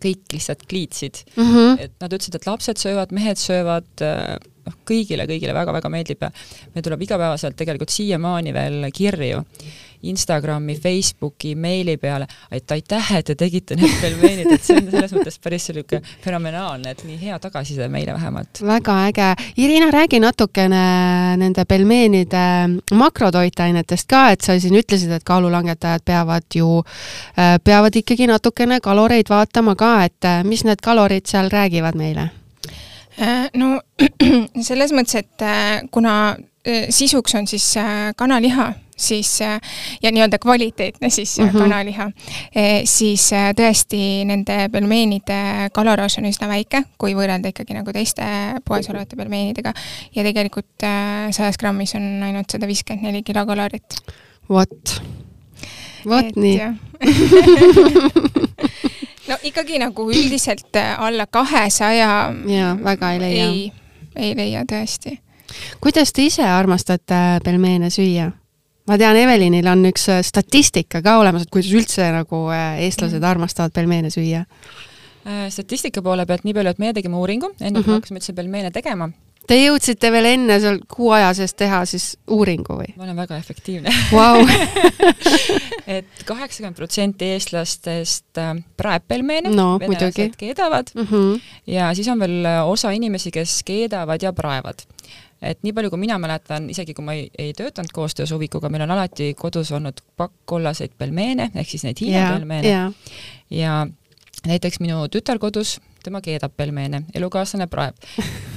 kõik 0.02 0.34
lihtsalt 0.34 0.64
kliitsid 0.68 1.24
mm. 1.36 1.52
-hmm. 1.52 1.84
et 1.86 1.94
nad 2.00 2.12
ütlesid, 2.12 2.38
et 2.38 2.46
lapsed 2.48 2.80
söövad, 2.80 3.12
mehed 3.12 3.40
söövad 3.40 4.04
äh,, 4.04 4.38
noh, 4.66 4.76
kõigile, 4.88 5.26
kõigile 5.30 5.56
väga-väga 5.56 5.92
meeldib 5.92 6.26
ja 6.26 6.32
meil 6.74 6.84
tuleb 6.84 7.06
igapäevaselt 7.08 7.56
tegelikult 7.58 7.94
siiamaani 7.94 8.54
veel 8.54 8.90
kirju 8.94 9.42
Instagrami, 10.02 10.76
Facebooki, 10.76 11.54
meili 11.54 11.96
peale, 11.96 12.26
et 12.50 12.70
aitäh, 12.70 13.12
et 13.18 13.26
te 13.26 13.36
tegite 13.38 13.76
need 13.78 13.92
pelmeenid, 14.02 14.50
et 14.50 14.64
see 14.64 14.80
on 14.80 14.88
selles 14.90 15.14
mõttes 15.14 15.38
päris 15.42 15.68
niisugune 15.70 16.02
fenomenaalne, 16.24 16.94
et 16.94 17.04
nii 17.06 17.20
hea 17.20 17.38
tagasiside 17.42 17.86
meile 17.92 18.16
vähemalt. 18.16 18.62
väga 18.66 18.96
äge. 19.06 19.28
Irina, 19.62 19.90
räägi 19.94 20.20
natukene 20.20 20.82
nende 21.38 21.64
pelmeenide 21.68 22.44
makrotoitainetest 22.98 24.10
ka, 24.10 24.24
et 24.34 24.42
sa 24.42 24.58
siin 24.58 24.74
ütlesid, 24.82 25.14
et 25.14 25.24
kaalulangetajad 25.24 26.02
peavad 26.04 26.50
ju, 26.54 26.82
äh, 27.38 27.56
peavad 27.64 27.96
ikkagi 27.96 28.26
natukene 28.26 28.80
kaloreid 28.82 29.30
vaatama 29.30 29.78
ka, 29.78 29.96
et 30.10 30.26
äh, 30.26 30.42
mis 30.44 30.66
need 30.66 30.82
kalorid 30.82 31.30
seal 31.30 31.50
räägivad 31.52 31.94
meile? 31.98 32.30
Äh, 33.20 33.50
no 33.54 33.80
selles 34.68 34.92
mõttes, 34.94 35.18
et 35.20 35.44
äh, 35.44 35.82
kuna 35.92 36.36
äh, 36.64 36.88
sisuks 36.90 37.34
on 37.36 37.46
siis 37.50 37.66
kanaliha, 38.16 38.72
siis 39.02 39.40
ja 39.42 40.10
nii-öelda 40.14 40.38
kvaliteetne 40.38 41.10
siis 41.10 41.38
mm 41.38 41.48
-hmm. 41.48 41.58
kanaliha, 41.58 42.10
siis 42.84 43.30
tõesti 43.56 44.24
nende 44.28 44.68
pelmeenide 44.72 45.70
kaloraaž 45.74 46.18
on 46.18 46.28
üsna 46.30 46.48
väike, 46.48 46.84
kui 46.98 47.16
võrrelda 47.18 47.50
ikkagi 47.50 47.74
nagu 47.74 47.92
teiste 47.92 48.22
poes 48.64 48.88
olevate 48.90 49.16
pelmeenidega. 49.16 49.72
ja 50.14 50.22
tegelikult 50.22 50.86
sajas 51.30 51.58
grammis 51.58 51.94
on 51.94 52.22
ainult 52.22 52.50
sada 52.50 52.66
viiskümmend 52.66 53.06
neli 53.06 53.22
kilokalorit. 53.22 53.96
vot, 54.48 55.02
vot 56.06 56.36
nii 56.36 56.60
no 59.32 59.38
ikkagi 59.42 59.80
nagu 59.80 60.08
üldiselt 60.12 60.76
äh, 60.76 60.92
alla 61.00 61.26
kahesaja. 61.26 62.12
jaa, 62.48 62.76
väga 62.84 63.12
ei 63.14 63.20
leia. 63.20 63.48
ei, 63.48 63.72
ei 64.16 64.36
leia 64.36 64.66
tõesti. 64.68 65.16
kuidas 65.80 66.12
te 66.12 66.26
ise 66.28 66.46
armastate 66.46 67.40
pelmeene 67.44 67.90
süüa? 67.90 68.30
ma 68.88 68.98
tean, 68.98 69.16
Evelinil 69.16 69.68
on 69.72 69.86
üks 69.90 70.08
äh, 70.12 70.22
statistika 70.26 71.02
ka 71.02 71.18
olemas, 71.22 71.46
et 71.46 71.52
kuidas 71.52 71.72
üldse 71.72 72.08
nagu 72.14 72.46
äh, 72.52 72.82
eestlased 72.86 73.20
mm. 73.20 73.28
armastavad 73.30 73.74
pelmeene 73.74 74.10
süüa. 74.10 74.44
statistika 75.54 76.02
poole 76.02 76.26
pealt 76.26 76.44
nii 76.44 76.54
palju, 76.54 76.70
et 76.74 76.80
meie 76.82 76.94
tegime 76.96 77.16
uuringu, 77.16 77.52
enne 77.60 77.78
kui 77.78 77.82
mm 77.82 77.88
-hmm. 77.88 78.00
hakkasime 78.00 78.18
üldse 78.18 78.32
pelmeene 78.34 78.70
tegema 78.70 79.10
Te 79.46 79.56
jõudsite 79.58 80.10
veel 80.14 80.28
enne 80.32 80.58
seal 80.62 80.78
kuu 80.90 81.10
aja 81.16 81.32
sees 81.34 81.54
teha 81.58 81.82
siis 81.88 82.12
uuringu 82.30 82.76
või? 82.78 82.92
ma 82.96 83.06
olen 83.08 83.18
väga 83.24 83.38
efektiivne 83.40 83.90
wow. 84.14 84.46
et 85.96 86.24
kaheksakümmend 86.28 86.78
protsenti 86.78 87.32
eestlastest 87.34 88.38
äh, 88.40 88.54
praeb 88.78 89.08
pelmeene 89.10 89.50
no,, 89.54 89.74
venelased 89.82 90.38
keedavad 90.38 90.94
mm 90.94 91.08
-hmm. 91.10 91.42
ja 91.74 91.90
siis 91.94 92.08
on 92.08 92.22
veel 92.22 92.44
äh, 92.46 92.62
osa 92.68 92.90
inimesi, 92.94 93.34
kes 93.34 93.62
keedavad 93.66 94.22
ja 94.22 94.32
praevad 94.32 94.86
et 95.42 95.58
nii 95.62 95.72
palju, 95.74 95.90
kui 95.90 95.98
mina 95.98 96.18
mäletan, 96.22 96.68
isegi 96.70 96.94
kui 96.94 97.04
ma 97.04 97.16
ei, 97.18 97.26
ei 97.38 97.52
töötanud 97.56 97.90
koostöös 97.92 98.32
Uvikuga, 98.32 98.68
meil 98.70 98.86
on 98.86 98.94
alati 98.94 99.34
kodus 99.34 99.72
olnud 99.72 99.98
pakk 100.16 100.32
kollaseid 100.44 100.94
pelmeene, 100.98 101.50
ehk 101.54 101.68
siis 101.68 101.84
neid 101.84 102.00
Hiina 102.00 102.18
yeah, 102.18 102.36
pelmeene 102.36 102.68
yeah. 102.68 102.92
ja 103.50 103.86
näiteks 104.46 104.80
minu 104.82 105.06
tütar 105.12 105.38
kodus 105.42 105.78
tema 106.02 106.20
keedab 106.22 106.54
pelmeene, 106.56 107.02
elukaaslane 107.14 107.66
praeb. 107.70 107.98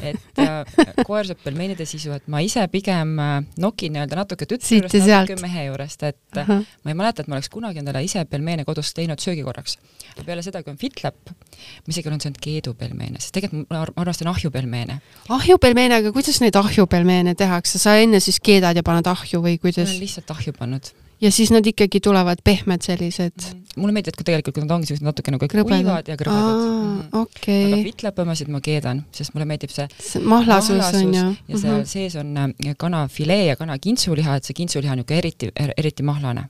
et 0.06 0.42
äh, 0.42 0.78
koer 1.08 1.28
sööb 1.30 1.42
pelmeenide 1.44 1.86
sisu, 1.90 2.14
et 2.16 2.26
ma 2.32 2.42
ise 2.46 2.64
pigem 2.74 3.16
äh, 3.22 3.36
nokin 3.62 3.94
nii-öelda 3.96 4.20
natuke 4.20 4.48
tütre 4.50 4.80
juurest, 4.80 4.98
natuke 5.06 5.38
mehe 5.44 5.68
juurest, 5.68 6.04
et 6.10 6.40
äh, 6.42 6.48
-huh. 6.48 6.66
ma 6.84 6.94
ei 6.94 6.98
mäleta, 6.98 7.22
et 7.22 7.30
ma 7.30 7.38
oleks 7.38 7.50
kunagi 7.54 7.82
endale 7.82 8.04
ise 8.04 8.26
pelmeene 8.26 8.66
kodus 8.66 8.94
teinud 8.94 9.22
söögikorraks. 9.22 9.78
peale 10.26 10.42
seda, 10.42 10.64
kui 10.64 10.72
on 10.72 10.78
FitLab, 10.78 11.16
ma 11.30 11.94
isegi 11.94 12.10
olen 12.10 12.22
söönud 12.22 12.42
keedupelmeene, 12.42 13.20
sest 13.20 13.34
tegelikult 13.38 13.70
ma 13.70 13.86
armastan 13.96 14.28
ahjupelmeene. 14.28 15.00
ahjupelmeene, 15.30 15.96
aga 15.96 16.12
kuidas 16.12 16.42
neid 16.42 16.56
ahjupelmeene 16.56 17.36
tehakse, 17.36 17.80
sa 17.80 17.98
enne 17.98 18.20
siis 18.20 18.40
keedad 18.40 18.76
ja 18.76 18.84
paned 18.84 19.08
ahju 19.08 19.42
või 19.42 19.60
kuidas? 19.60 19.90
olen 19.90 20.00
lihtsalt 20.00 20.32
ahju 20.32 20.54
pannud 20.54 20.94
ja 21.26 21.32
siis 21.34 21.52
nad 21.54 21.66
ikkagi 21.66 22.00
tulevad 22.04 22.42
pehmed 22.46 22.86
sellised 22.86 23.34
mm.? 23.42 23.62
mulle 23.82 23.96
meeldivad 23.96 24.20
ka 24.20 24.28
tegelikult, 24.28 24.56
kui 24.56 24.64
nad 24.66 24.74
ongi 24.78 24.90
sellised 24.90 25.08
natuke 25.08 25.34
nagu 25.34 25.50
kuivad 25.52 26.10
ja 26.12 26.18
krõbedad 26.20 26.64
mm. 26.64 27.22
Okay. 27.26 27.68
aga 27.70 27.82
vitlapõmmasid 27.90 28.52
ma 28.54 28.62
keedan, 28.64 29.04
sest 29.16 29.36
mulle 29.36 29.48
meeldib 29.50 29.74
see, 29.74 29.88
see 29.98 30.24
mahlasus, 30.24 30.78
mahlasus 30.78 31.02
on 31.02 31.14
ju. 31.18 31.28
ja 31.50 31.58
seal 31.58 31.74
mm 31.74 31.82
-hmm. 31.82 31.92
sees 31.94 32.16
on 32.22 32.38
äh, 32.38 32.76
kanafilee 32.78 33.46
ja 33.46 33.56
kana 33.56 33.78
kintsuliha, 33.80 34.36
et 34.36 34.44
see 34.44 34.58
kintsuliha 34.62 34.94
on 34.94 35.02
niisugune 35.02 35.18
eriti, 35.18 35.52
er-, 35.60 35.74
eriti 35.78 36.04
mahlane. 36.04 36.50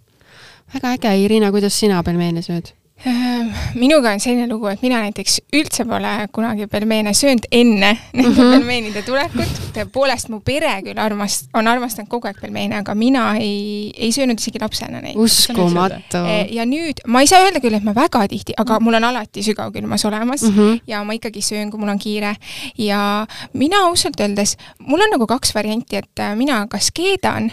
väga 0.73 0.93
äge, 0.97 1.17
Irina, 1.25 1.51
kuidas 1.51 1.79
sina 1.79 2.03
pelmeene 2.03 2.41
sööd? 2.41 2.73
Ehm, 3.03 3.49
minuga 3.75 4.13
on 4.15 4.21
selline 4.23 4.47
lugu, 4.47 4.69
et 4.71 4.81
mina 4.81 5.01
näiteks 5.03 5.41
üldse 5.53 5.83
pole 5.85 6.11
kunagi 6.33 6.65
pelmeene 6.71 7.11
söönud 7.13 7.43
enne 7.51 7.89
nende 8.13 8.29
mm 8.29 8.35
-hmm. 8.35 8.51
pelmeenide 8.55 9.01
tulekut. 9.01 9.57
tõepoolest, 9.75 10.29
mu 10.31 10.39
pere 10.39 10.71
küll 10.81 10.99
armast-, 11.03 11.49
on 11.53 11.67
armastanud 11.67 12.07
kogu 12.09 12.27
aeg 12.27 12.39
pelmeene, 12.41 12.77
aga 12.79 12.95
mina 12.95 13.35
ei, 13.35 13.91
ei 13.97 14.11
söönud 14.11 14.39
isegi 14.39 14.61
lapsena 14.61 15.01
neid. 15.01 15.15
uskumatu. 15.15 16.23
E, 16.23 16.47
ja 16.55 16.65
nüüd, 16.65 17.03
ma 17.07 17.21
ei 17.21 17.27
saa 17.27 17.43
öelda 17.43 17.59
küll, 17.59 17.75
et 17.75 17.83
ma 17.83 17.93
väga 17.95 18.27
tihti, 18.31 18.53
aga 18.57 18.79
mul 18.79 18.93
on 18.93 19.03
alati 19.03 19.43
sügavkülmas 19.43 20.05
olemas 20.05 20.41
mm 20.41 20.55
-hmm. 20.55 20.79
ja 20.87 21.03
ma 21.03 21.13
ikkagi 21.13 21.41
söön, 21.41 21.71
kui 21.71 21.79
mul 21.79 21.89
on 21.89 21.99
kiire. 21.99 22.35
ja 22.77 23.27
mina 23.53 23.77
ausalt 23.77 24.19
öeldes, 24.19 24.57
mul 24.79 25.01
on 25.01 25.11
nagu 25.11 25.27
kaks 25.27 25.55
varianti, 25.55 25.95
et 25.95 26.23
mina 26.35 26.67
kas 26.67 26.91
keedan 26.91 27.51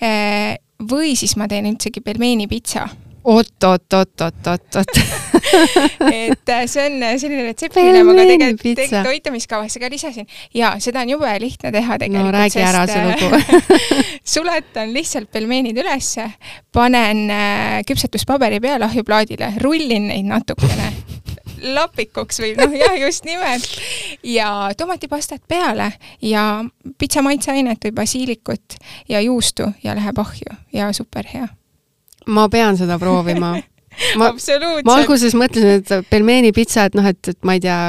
e, 0.00 0.56
või 0.82 1.16
siis 1.16 1.36
ma 1.36 1.48
teen 1.48 1.66
üldsegi 1.66 2.00
pelmeenipitsa 2.00 2.88
oot-oot-oot-oot-oot-oot 3.24 5.00
et 6.12 6.48
äh, 6.48 6.66
see 6.66 6.84
on 6.86 7.02
äh, 7.02 7.16
selline 7.20 7.44
retsept, 7.48 7.76
mille 7.78 8.02
ma 8.06 8.14
ka 8.16 8.24
tegelikult 8.30 8.78
te 8.78 9.02
toitumiskavasse 9.06 9.82
ka 9.82 9.90
lisasin 9.92 10.28
ja 10.54 10.74
seda 10.82 11.02
on 11.04 11.12
jube 11.14 11.34
lihtne 11.42 11.72
teha 11.74 11.98
tegelikult. 11.98 12.30
no 12.30 12.34
räägi 12.38 12.62
ära 12.64 12.86
see 12.90 13.04
lugu 13.06 13.30
äh, 13.38 14.06
suletan 14.24 14.92
lihtsalt 14.94 15.30
pelmeenid 15.32 15.78
ülesse, 15.78 16.30
panen 16.72 17.26
küpsetuspaberi 17.88 18.60
peale 18.60 18.88
ahjuplaadile, 18.88 19.52
rullin 19.62 20.08
neid 20.12 20.28
natukene 20.28 20.92
lapikuks 21.78 22.40
või 22.42 22.54
noh, 22.58 22.74
jah, 22.76 22.96
just 23.00 23.26
nimelt. 23.26 23.68
ja 24.22 24.70
tomatipastat 24.78 25.42
peale 25.48 25.92
ja 26.22 26.64
pitsa 26.98 27.22
maitseainet 27.26 27.88
või 27.88 27.96
basiilikut 28.02 28.78
ja 29.08 29.20
juustu 29.24 29.72
ja 29.82 29.96
läheb 29.98 30.18
ahju 30.22 30.58
ja 30.72 30.92
super 30.92 31.26
hea 31.34 31.48
ma 32.28 32.48
pean 32.52 32.76
seda 32.76 32.98
proovima. 33.00 33.56
ma, 34.20 34.30
ma 34.86 34.98
alguses 35.00 35.34
mõtlesin, 35.34 35.82
et 35.82 36.10
pelmeenipitsa, 36.10 36.88
et 36.88 36.98
noh, 36.98 37.08
et, 37.08 37.34
et 37.34 37.38
ma 37.46 37.56
ei 37.58 37.64
tea, 37.64 37.80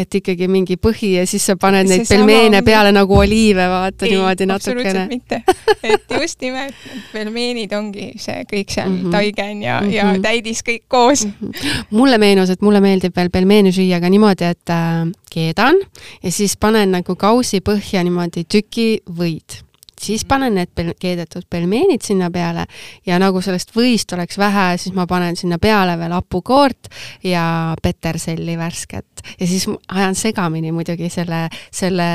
et 0.00 0.16
ikkagi 0.20 0.46
mingi 0.50 0.76
põhi 0.80 1.14
ja 1.16 1.24
siis 1.28 1.44
sa 1.50 1.56
paned 1.60 1.88
neid 1.90 2.06
pelmeene 2.08 2.60
peale 2.66 2.92
nagu 2.94 3.16
oliive, 3.18 3.64
vaata 3.68 4.06
ei, 4.06 4.14
niimoodi 4.14 4.46
natukene. 4.48 5.06
mitte, 5.10 5.40
et 5.82 6.14
just 6.14 6.40
nimelt 6.44 6.84
pelmeenid 7.12 7.72
ongi 7.76 8.12
see 8.20 8.44
kõik 8.50 8.70
seal 8.72 8.88
mm 8.88 9.00
-hmm. 9.00 9.16
taigen 9.16 9.62
ja 9.62 9.80
mm, 9.80 9.88
-hmm. 9.88 9.94
ja 9.94 10.04
mhm. 10.12 10.22
täidis 10.22 10.62
kõik 10.66 10.84
koos 10.88 11.24
mm. 11.26 11.32
-hmm. 11.40 11.84
mulle 11.90 12.18
meenus, 12.18 12.50
et 12.50 12.62
mulle 12.62 12.80
meeldib 12.80 13.16
veel 13.16 13.30
pelmeene 13.30 13.72
süüa 13.72 14.00
ka 14.00 14.08
niimoodi, 14.08 14.44
et 14.44 14.70
äh, 14.70 15.10
keedan 15.30 15.82
ja 16.22 16.32
siis 16.32 16.56
panen 16.56 16.90
nagu 16.90 17.16
kausi 17.16 17.60
põhja 17.60 18.04
niimoodi 18.04 18.44
tüki 18.44 19.02
võid 19.10 19.69
siis 20.00 20.24
panen 20.28 20.56
need 20.58 20.72
pel 20.74 20.92
keedetud 21.00 21.46
pelmeenid 21.50 22.04
sinna 22.04 22.30
peale 22.32 22.66
ja 23.06 23.18
nagu 23.20 23.42
sellest 23.44 23.74
võist 23.76 24.12
oleks 24.16 24.38
vähe, 24.40 24.66
siis 24.80 24.94
ma 24.96 25.06
panen 25.10 25.36
sinna 25.38 25.58
peale 25.62 25.96
veel 26.00 26.14
hapukoort 26.16 26.90
ja 27.26 27.76
peterselli 27.82 28.56
värsket. 28.58 29.24
Ja 29.40 29.46
siis 29.46 29.66
ajan 29.88 30.16
segamini 30.16 30.72
muidugi 30.72 31.10
selle, 31.12 31.46
selle 31.72 32.10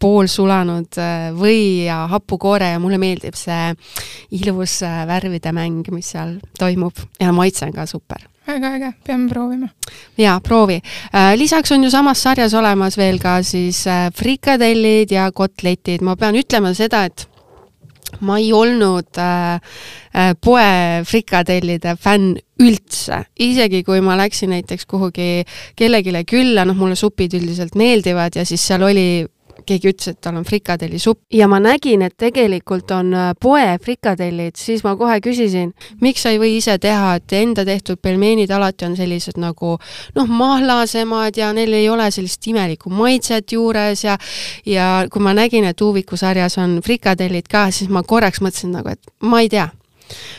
poolsulanud 0.00 0.98
äh, 0.98 1.28
või 1.36 1.86
ja 1.86 2.04
hapukoore 2.10 2.72
ja 2.74 2.82
mulle 2.82 2.98
meeldib 3.00 3.38
see 3.38 3.74
ilus 4.40 4.80
äh, 4.86 5.04
värvide 5.08 5.54
mäng, 5.54 5.86
mis 5.94 6.14
seal 6.14 6.38
toimub. 6.58 7.06
Ja 7.20 7.32
maitse 7.32 7.68
on 7.68 7.76
ka 7.76 7.86
super 7.86 8.26
väga 8.48 8.74
äge, 8.78 8.92
peame 9.06 9.28
proovima. 9.30 9.68
jaa, 10.18 10.38
proovi. 10.40 10.80
Äh, 11.12 11.34
lisaks 11.38 11.72
on 11.72 11.84
ju 11.84 11.90
samas 11.90 12.22
sarjas 12.22 12.54
olemas 12.54 12.98
veel 12.98 13.20
ka 13.22 13.38
siis 13.46 13.84
äh, 13.86 14.08
frikadellid 14.14 15.12
ja 15.12 15.30
kotletid, 15.32 16.02
ma 16.02 16.16
pean 16.16 16.38
ütlema 16.38 16.74
seda, 16.76 17.04
et 17.08 17.28
ma 18.24 18.38
ei 18.40 18.52
olnud 18.56 19.20
äh, 19.20 19.60
äh, 20.14 20.34
poe 20.40 21.04
frikadellide 21.06 21.94
fänn 22.00 22.36
üldse, 22.58 23.22
isegi 23.38 23.84
kui 23.86 24.00
ma 24.02 24.16
läksin 24.18 24.50
näiteks 24.54 24.88
kuhugi 24.90 25.44
kellelegi 25.78 26.24
külla, 26.28 26.64
noh, 26.66 26.78
mulle 26.78 26.96
supid 26.98 27.36
üldiselt 27.38 27.76
meeldivad 27.78 28.38
ja 28.40 28.46
siis 28.48 28.64
seal 28.66 28.82
oli 28.88 29.26
keegi 29.66 29.92
ütles, 29.92 30.12
et 30.12 30.20
tal 30.20 30.38
on 30.38 30.46
frikadellisupp. 30.46 31.22
Ja 31.34 31.48
ma 31.50 31.60
nägin, 31.62 32.02
et 32.06 32.16
tegelikult 32.20 32.90
on 32.94 33.12
äh, 33.14 33.30
poe 33.40 33.78
frikadellid, 33.84 34.56
siis 34.58 34.84
ma 34.86 34.94
kohe 34.98 35.18
küsisin, 35.24 35.72
miks 36.04 36.24
sa 36.24 36.32
ei 36.34 36.40
või 36.42 36.56
ise 36.58 36.78
teha, 36.82 37.16
et 37.18 37.36
enda 37.38 37.64
tehtud 37.68 38.02
pelmeenid 38.02 38.50
alati 38.54 38.88
on 38.88 38.96
sellised 38.98 39.40
nagu 39.40 39.76
noh, 40.18 40.28
mahlasemad 40.28 41.36
ja 41.38 41.52
neil 41.56 41.74
ei 41.78 41.88
ole 41.90 42.10
sellist 42.14 42.46
imelikku 42.50 42.92
maitset 42.92 43.52
juures 43.52 44.04
ja 44.04 44.18
ja 44.66 44.88
kui 45.10 45.22
ma 45.22 45.34
nägin, 45.36 45.66
et 45.68 45.80
Uviku 45.80 46.16
sarjas 46.16 46.58
on 46.58 46.78
frikadellid 46.84 47.48
ka, 47.50 47.68
siis 47.74 47.90
ma 47.92 48.02
korraks 48.02 48.42
mõtlesin 48.44 48.74
nagu, 48.76 48.94
et 48.94 49.12
ma 49.22 49.42
ei 49.44 49.52
tea 49.52 49.68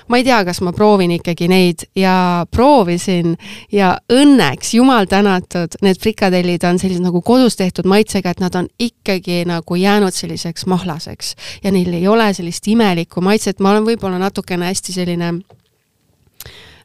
ma 0.08 0.20
ei 0.20 0.26
tea, 0.28 0.42
kas 0.48 0.62
ma 0.66 0.74
proovin 0.76 1.12
ikkagi 1.18 1.50
neid 1.52 1.86
ja 1.98 2.46
proovisin 2.52 3.36
ja 3.72 3.94
õnneks, 4.14 4.74
jumal 4.78 5.10
tänatud, 5.10 5.80
need 5.86 6.02
frikadellid 6.02 6.66
on 6.68 6.80
sellised 6.82 7.06
nagu 7.06 7.22
kodus 7.26 7.60
tehtud 7.60 7.90
maitsega, 7.90 8.34
et 8.34 8.44
nad 8.44 8.56
on 8.56 8.70
ikkagi 8.80 9.44
nagu 9.50 9.80
jäänud 9.80 10.16
selliseks 10.16 10.66
mahlaseks. 10.70 11.36
Ja 11.64 11.72
neil 11.72 11.94
ei 11.94 12.08
ole 12.08 12.32
sellist 12.34 12.68
imelikku 12.68 13.22
maitset, 13.22 13.60
ma 13.60 13.74
olen 13.76 13.88
võib-olla 13.88 14.20
natukene 14.22 14.70
hästi 14.72 14.96
selline 14.96 15.34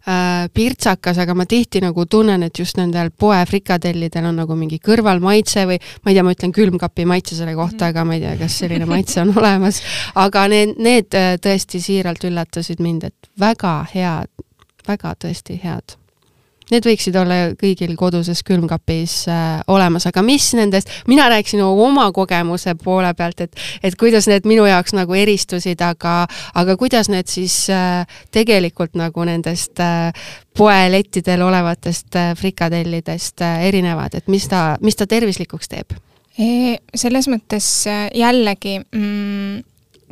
äh, 0.09 0.47
pirtsakas, 0.55 1.19
aga 1.23 1.35
ma 1.35 1.47
tihti 1.49 1.83
nagu 1.85 2.07
tunnen, 2.11 2.47
et 2.47 2.59
just 2.59 2.79
nendel 2.81 3.11
poe 3.11 3.41
frikadellidel 3.49 4.29
on 4.31 4.41
nagu 4.43 4.59
mingi 4.59 4.81
kõrvalmaitse 4.85 5.67
või 5.71 5.81
ma 5.81 6.13
ei 6.13 6.19
tea, 6.19 6.27
ma 6.27 6.37
ütlen 6.37 6.55
külmkapi 6.55 7.09
maitse 7.09 7.39
selle 7.39 7.57
kohta, 7.59 7.91
aga 7.93 8.07
ma 8.07 8.19
ei 8.19 8.25
tea, 8.25 8.37
kas 8.41 8.61
selline 8.63 8.89
maitse 8.91 9.21
on 9.25 9.35
olemas. 9.41 9.83
aga 10.15 10.47
need, 10.53 10.79
need 10.79 11.19
äh, 11.19 11.35
tõesti 11.43 11.83
siiralt 11.83 12.25
üllatasid 12.25 12.83
mind, 12.85 13.11
et 13.11 13.31
väga 13.41 13.81
head, 13.95 14.33
väga 14.89 15.17
tõesti 15.25 15.61
head 15.65 15.99
Need 16.73 16.87
võiksid 16.89 17.17
olla 17.21 17.39
kõigil 17.61 17.93
koduses 17.99 18.41
külmkapis 18.47 19.17
äh, 19.29 19.59
olemas, 19.69 20.07
aga 20.09 20.23
mis 20.25 20.47
nendest, 20.57 20.89
mina 21.11 21.27
rääkisin 21.29 21.61
oma 21.67 22.07
kogemuse 22.17 22.73
poole 22.81 23.11
pealt, 23.19 23.45
et, 23.45 23.61
et 23.85 23.97
kuidas 24.01 24.29
need 24.31 24.49
minu 24.49 24.65
jaoks 24.69 24.97
nagu 24.97 25.17
eristusid, 25.19 25.83
aga, 25.85 26.23
aga 26.55 26.79
kuidas 26.81 27.11
need 27.13 27.29
siis 27.29 27.67
äh, 27.73 28.07
tegelikult 28.33 28.97
nagu 28.97 29.29
nendest 29.29 29.83
äh, 29.85 30.09
poelettidel 30.57 31.45
olevatest 31.45 32.17
äh, 32.17 32.33
frikadellidest 32.39 33.45
äh, 33.45 33.69
erinevad, 33.69 34.17
et 34.17 34.33
mis 34.33 34.49
ta, 34.49 34.79
mis 34.81 34.97
ta 34.97 35.09
tervislikuks 35.11 35.69
teeb? 35.69 35.97
E, 36.35 36.79
selles 36.97 37.29
mõttes 37.31 37.69
äh, 37.87 38.09
jällegi 38.17 38.81
mm, 38.81 39.63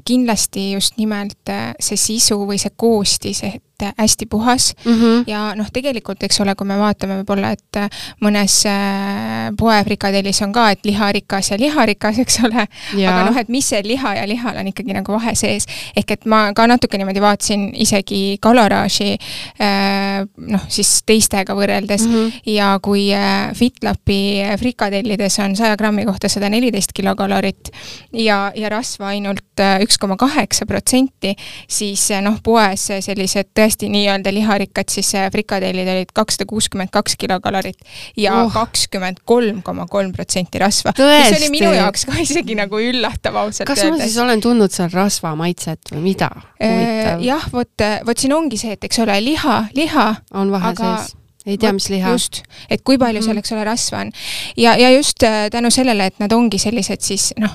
kindlasti 0.07 0.73
just 0.77 1.01
nimelt 1.01 1.51
äh, 1.51 1.73
see 1.83 1.99
sisu 1.99 2.43
või 2.47 2.61
see 2.63 2.75
koostis, 2.77 3.43
et 3.47 3.63
et 3.83 3.95
hästi 3.99 4.27
puhas 4.27 4.75
mm 4.85 4.93
-hmm. 4.93 5.25
ja 5.27 5.55
noh, 5.55 5.67
tegelikult 5.73 6.23
eks 6.23 6.41
ole, 6.41 6.55
kui 6.55 6.67
me 6.67 6.79
vaatame 6.79 7.21
võib-olla, 7.21 7.53
et 7.53 7.79
mõnes 8.21 8.57
äh, 8.67 9.53
poefrikadellis 9.59 10.43
on 10.43 10.53
ka, 10.53 10.71
et 10.71 10.85
liharikas 10.85 11.51
ja 11.51 11.59
liharikas, 11.59 12.19
eks 12.19 12.39
ole, 12.45 12.67
aga 13.09 13.25
noh, 13.25 13.37
et 13.37 13.49
mis 13.49 13.69
see 13.69 13.83
liha 13.85 14.15
ja 14.15 14.27
lihal 14.29 14.57
on 14.57 14.67
ikkagi 14.67 14.93
nagu 14.93 15.13
vahe 15.13 15.35
sees. 15.35 15.67
ehk 15.97 16.11
et 16.11 16.27
ma 16.27 16.53
ka 16.55 16.67
natuke 16.67 16.99
niimoodi 16.99 17.21
vaatasin 17.21 17.71
isegi 17.75 18.39
kaloraaži 18.41 19.17
äh, 19.61 20.27
noh, 20.37 20.65
siis 20.69 21.03
teistega 21.07 21.55
võrreldes 21.55 22.07
mm 22.07 22.15
-hmm. 22.15 22.33
ja 22.47 22.79
kui 22.83 23.15
äh, 23.15 23.53
FitLapi 23.55 24.43
frikadellides 24.59 25.39
on 25.39 25.57
saja 25.57 25.77
grammi 25.77 26.05
kohta 26.05 26.29
sada 26.29 26.49
neliteist 26.49 26.93
kilokalorit 26.93 27.71
ja, 28.13 28.53
ja 28.55 28.69
rasva 28.69 29.07
ainult 29.07 29.41
üks 29.81 29.99
koma 29.99 30.17
kaheksa 30.17 30.67
protsenti, 30.67 31.35
siis 31.69 32.09
noh, 32.23 32.39
poes 32.43 32.89
sellised 33.01 33.53
tõesti 33.55 33.72
hästi 33.73 33.89
nii-öelda 33.93 34.33
liharikkad, 34.35 34.91
siis 34.93 35.13
frikadellid 35.33 35.89
olid 35.89 36.13
kakssada 36.15 36.47
kuuskümmend 36.51 36.93
kaks 36.93 37.17
kilokalorit 37.19 37.79
ja 38.17 38.35
oh. 38.43 38.53
kakskümmend 38.53 39.23
kolm 39.25 39.63
koma 39.65 39.87
kolm 39.91 40.13
protsenti 40.13 40.61
rasva. 40.63 40.93
mis 40.99 41.39
oli 41.39 41.51
minu 41.55 41.73
jaoks 41.73 42.07
ka 42.09 42.19
isegi 42.21 42.57
nagu 42.59 42.81
üllatav 42.81 43.41
ausalt 43.45 43.69
öeldes. 43.69 43.83
kas 43.83 43.97
ma 43.97 44.05
siis 44.05 44.21
olen 44.21 44.45
tundnud 44.45 44.75
seal 44.75 44.93
rasva 44.93 45.35
maitset 45.39 45.95
või 45.95 46.05
mida? 46.13 46.31
Äh, 46.63 47.17
jah, 47.25 47.49
vot, 47.53 47.89
vot 48.07 48.19
siin 48.19 48.37
ongi 48.37 48.61
see, 48.61 48.77
et 48.77 48.85
eks 48.85 49.03
ole, 49.03 49.19
liha, 49.25 49.65
liha. 49.75 50.07
on 50.37 50.53
vahe 50.55 50.73
aga... 50.75 50.95
sees 51.03 51.19
ei 51.47 51.59
tea, 51.59 51.73
mis 51.75 51.89
liha. 51.91 52.11
just, 52.15 52.43
et 52.71 52.83
kui 52.87 52.99
palju 52.99 53.19
-hmm. 53.21 53.25
seal, 53.25 53.39
eks 53.43 53.53
ole, 53.53 53.65
rasva 53.65 54.01
on. 54.05 54.13
ja, 54.57 54.77
ja 54.77 54.91
just 54.91 55.23
äh, 55.23 55.51
tänu 55.51 55.71
sellele, 55.71 56.07
et 56.07 56.19
nad 56.19 56.33
ongi 56.33 56.59
sellised 56.59 57.01
siis 57.01 57.33
noh, 57.39 57.51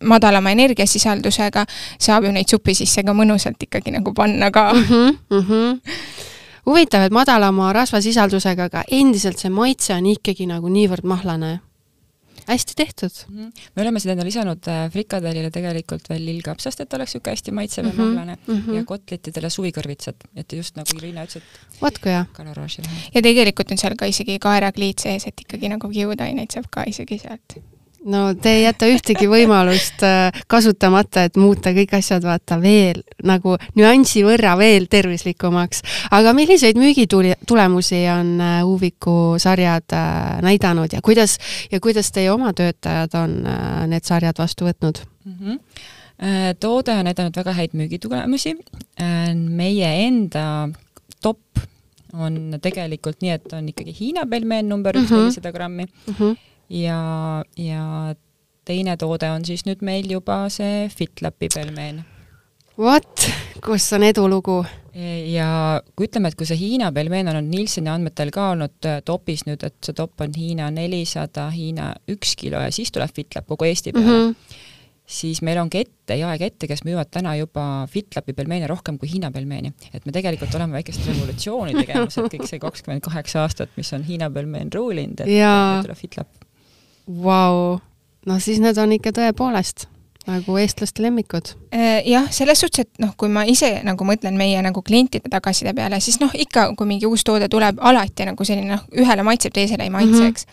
madalama 0.00 0.50
energiasisaldusega, 0.50 1.66
saab 1.98 2.24
ju 2.24 2.32
neid 2.32 2.48
supi 2.50 2.74
sisse 2.74 3.02
ka 3.02 3.14
mõnusalt 3.16 3.62
ikkagi 3.62 3.94
nagu 3.94 4.14
panna 4.14 4.50
ka 4.50 4.72
mm. 4.72 4.84
-hmm, 4.84 5.18
mm 5.30 5.42
-hmm. 5.48 5.80
huvitav, 6.66 7.02
et 7.02 7.12
madalama 7.12 7.72
rasvasisaldusega, 7.72 8.64
aga 8.64 8.84
endiselt 8.90 9.38
see 9.38 9.50
maitse 9.50 9.94
on 9.94 10.06
ikkagi 10.06 10.46
nagu 10.46 10.68
niivõrd 10.68 11.04
mahlane 11.04 11.60
hästi 12.46 12.72
tehtud 12.76 13.10
mm. 13.28 13.38
-hmm. 13.38 13.52
me 13.76 13.82
oleme 13.82 14.00
seda 14.00 14.24
lisanud 14.24 14.68
äh, 14.68 14.90
frikadellile 14.92 15.50
tegelikult 15.50 16.08
veel 16.10 16.24
lillkapsast, 16.26 16.80
et 16.80 16.94
oleks 16.94 17.14
niisugune 17.14 17.32
hästi 17.32 17.52
maitsev 17.52 17.86
ja 17.86 17.92
mm 17.92 17.98
-hmm. 17.98 18.02
mahlane 18.02 18.38
mm 18.46 18.62
-hmm. 18.66 18.74
ja 18.74 18.84
kotletidele 18.84 19.50
suvikõrvitsad, 19.50 20.14
et 20.36 20.52
just 20.52 20.76
nagu 20.76 20.88
Irina 20.96 21.24
ütles, 21.24 21.36
et 21.36 21.82
vot 21.82 21.98
kui 21.98 22.10
hea. 22.10 22.24
ja 23.14 23.22
tegelikult 23.22 23.70
on 23.70 23.78
seal 23.78 23.94
ka 23.98 24.06
isegi 24.06 24.38
kaerakliit 24.38 24.98
sees, 24.98 25.26
et 25.26 25.40
ikkagi 25.40 25.68
nagu 25.68 25.88
kiudaineid 25.88 26.50
saab 26.50 26.66
ka 26.70 26.84
isegi 26.86 27.18
sealt 27.18 27.71
no 28.04 28.22
te 28.34 28.52
ei 28.56 28.64
jäta 28.64 28.88
ühtegi 28.90 29.28
võimalust 29.30 30.02
äh, 30.06 30.42
kasutamata, 30.50 31.26
et 31.28 31.38
muuta 31.40 31.72
kõik 31.74 31.94
asjad 31.98 32.24
vaata 32.26 32.58
veel 32.62 33.02
nagu 33.26 33.56
nüansi 33.78 34.24
võrra 34.26 34.54
veel 34.58 34.88
tervislikumaks. 34.90 35.82
aga 36.10 36.34
milliseid 36.36 36.78
müügitulemusi 36.80 38.02
on 38.12 38.34
äh, 38.40 38.60
Uviku 38.66 39.38
sarjad 39.42 39.96
äh, 39.96 40.42
näidanud 40.42 40.92
ja 40.92 41.02
kuidas, 41.02 41.38
ja 41.70 41.80
kuidas 41.80 42.12
teie 42.12 42.30
oma 42.32 42.52
töötajad 42.52 43.14
on 43.18 43.42
need 43.90 44.06
sarjad 44.08 44.38
vastu 44.38 44.70
võtnud 44.70 45.04
mm? 45.24 45.34
-hmm 45.40 45.58
toode 46.60 46.92
on 46.94 47.08
näidanud 47.08 47.34
väga 47.34 47.52
häid 47.56 47.72
müügitulemusi. 47.74 48.52
meie 49.48 49.88
enda 50.06 50.68
top 51.20 51.40
on 52.12 52.58
tegelikult 52.62 53.24
nii, 53.24 53.30
et 53.30 53.52
on 53.52 53.68
ikkagi 53.68 53.94
Hiina 54.00 54.26
pelmeen 54.30 54.68
number 54.68 54.94
üks, 54.94 55.10
nelisada 55.10 55.48
mm 55.48 55.50
-hmm. 55.50 55.56
grammi 55.56 55.84
mm. 55.84 56.14
-hmm 56.14 56.51
ja, 56.72 57.44
ja 57.58 58.14
teine 58.64 58.96
toode 59.00 59.30
on 59.32 59.44
siis 59.46 59.66
nüüd 59.68 59.82
meil 59.84 60.08
juba 60.10 60.44
see 60.52 60.86
FitLapi 60.92 61.50
pelmeen. 61.54 62.02
What, 62.80 63.28
kus 63.64 63.90
on 63.96 64.06
edulugu? 64.06 64.62
ja 64.92 65.80
kui 65.96 66.04
ütleme, 66.04 66.28
et 66.28 66.36
kui 66.36 66.44
see 66.44 66.58
Hiina 66.60 66.90
pelmeen 66.92 67.30
on 67.30 67.46
Nielseni 67.48 67.88
andmetel 67.88 68.28
ka 68.32 68.50
olnud 68.52 68.88
äh, 68.88 68.98
topis 69.08 69.46
nüüd, 69.46 69.62
et 69.64 69.78
see 69.80 69.96
top 69.96 70.20
on 70.20 70.34
Hiina 70.36 70.66
nelisada, 70.74 71.46
Hiina 71.54 71.94
üks 72.12 72.34
kilo 72.36 72.60
ja 72.60 72.68
siis 72.74 72.92
tuleb 72.92 73.14
FitLab 73.16 73.48
kogu 73.48 73.70
Eesti 73.70 73.94
peale 73.96 74.10
mm, 74.10 74.34
-hmm. 74.34 74.60
siis 75.16 75.40
meil 75.48 75.62
on 75.62 75.72
kette, 75.72 76.18
jaekette, 76.20 76.68
kes 76.68 76.84
müüvad 76.84 77.08
täna 77.08 77.32
juba 77.40 77.86
FitLapi 77.88 78.36
pelmeene 78.36 78.68
rohkem 78.68 79.00
kui 79.00 79.08
Hiina 79.14 79.32
pelmeeni. 79.32 79.72
et 79.94 80.04
me 80.04 80.12
tegelikult 80.12 80.54
oleme 80.60 80.76
väikest 80.76 81.08
revolutsiooni 81.08 81.72
tegemas, 81.72 82.18
et 82.18 82.36
kõik 82.36 82.48
see 82.52 82.60
kakskümmend 82.60 83.00
kaheksa 83.00 83.46
aastat, 83.46 83.72
mis 83.76 83.92
on 83.96 84.04
Hiina 84.04 84.30
pelmeen 84.30 84.68
ruulinud, 84.74 85.24
et 85.24 85.32
nüüd 85.32 85.88
tuleb 85.88 86.04
FitLab 86.04 86.51
Vau, 87.06 87.80
no 88.26 88.38
siis 88.38 88.60
need 88.62 88.78
on 88.78 88.92
ikka 88.94 89.10
tõepoolest 89.16 89.88
nagu 90.26 90.56
eestlaste 90.60 91.02
lemmikud. 91.02 91.52
Äh, 91.74 92.02
jah, 92.08 92.28
selles 92.30 92.60
suhtes, 92.62 92.86
et 92.86 93.02
noh, 93.02 93.12
kui 93.18 93.30
ma 93.32 93.44
ise 93.48 93.70
nagu 93.86 94.06
mõtlen 94.06 94.36
meie 94.38 94.60
nagu 94.64 94.82
klientide 94.82 95.30
tagasiside 95.32 95.74
peale, 95.76 96.00
siis 96.00 96.18
noh, 96.22 96.32
ikka 96.34 96.68
kui 96.78 96.88
mingi 96.88 97.08
uus 97.08 97.24
toode 97.26 97.48
tuleb, 97.52 97.80
alati 97.80 98.26
nagu 98.28 98.46
selline 98.46 98.76
noh, 98.76 98.84
ühele 99.02 99.24
maitseb, 99.26 99.54
teisele 99.56 99.86
ei 99.86 99.92
maitse 99.92 100.12
mm, 100.12 100.20
-hmm. 100.20 100.28
eks. 100.28 100.46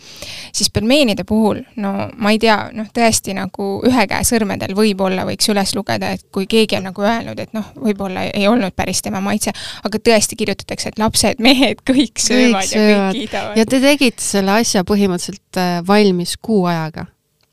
siis 0.60 0.70
pelmeenide 0.70 1.24
puhul, 1.24 1.62
no 1.76 2.08
ma 2.16 2.34
ei 2.34 2.38
tea, 2.38 2.58
noh, 2.74 2.88
tõesti 2.94 3.34
nagu 3.36 3.68
ühe 3.86 4.06
käe 4.10 4.26
sõrmedel 4.26 4.74
võib-olla 4.76 5.26
võiks 5.28 5.50
üles 5.52 5.74
lugeda, 5.74 6.12
et 6.16 6.26
kui 6.32 6.46
keegi 6.46 6.76
on 6.80 6.88
nagu 6.90 7.02
öelnud, 7.02 7.38
et 7.38 7.52
noh, 7.56 7.72
võib-olla 7.76 8.26
ei 8.34 8.48
olnud 8.48 8.74
päris 8.76 9.02
tema 9.02 9.20
maitse, 9.20 9.52
aga 9.84 9.98
tõesti 9.98 10.36
kirjutatakse, 10.36 10.88
et 10.88 10.98
lapsed, 10.98 11.38
mehed, 11.38 11.84
kõik 11.86 12.18
söövad 12.18 12.64
kõik 12.64 12.72
ja 12.72 12.78
söövad. 12.78 13.14
kõik 13.14 13.20
kiidavad. 13.20 13.56
ja 13.56 13.66
te 13.66 13.80
tegite 13.80 14.24
selle 14.24 14.58
asja 14.60 14.84
põhimõtteliselt 14.84 15.60
äh, 15.60 15.80
valmis 15.86 16.36
kuu 16.40 16.64
ajaga 16.70 17.06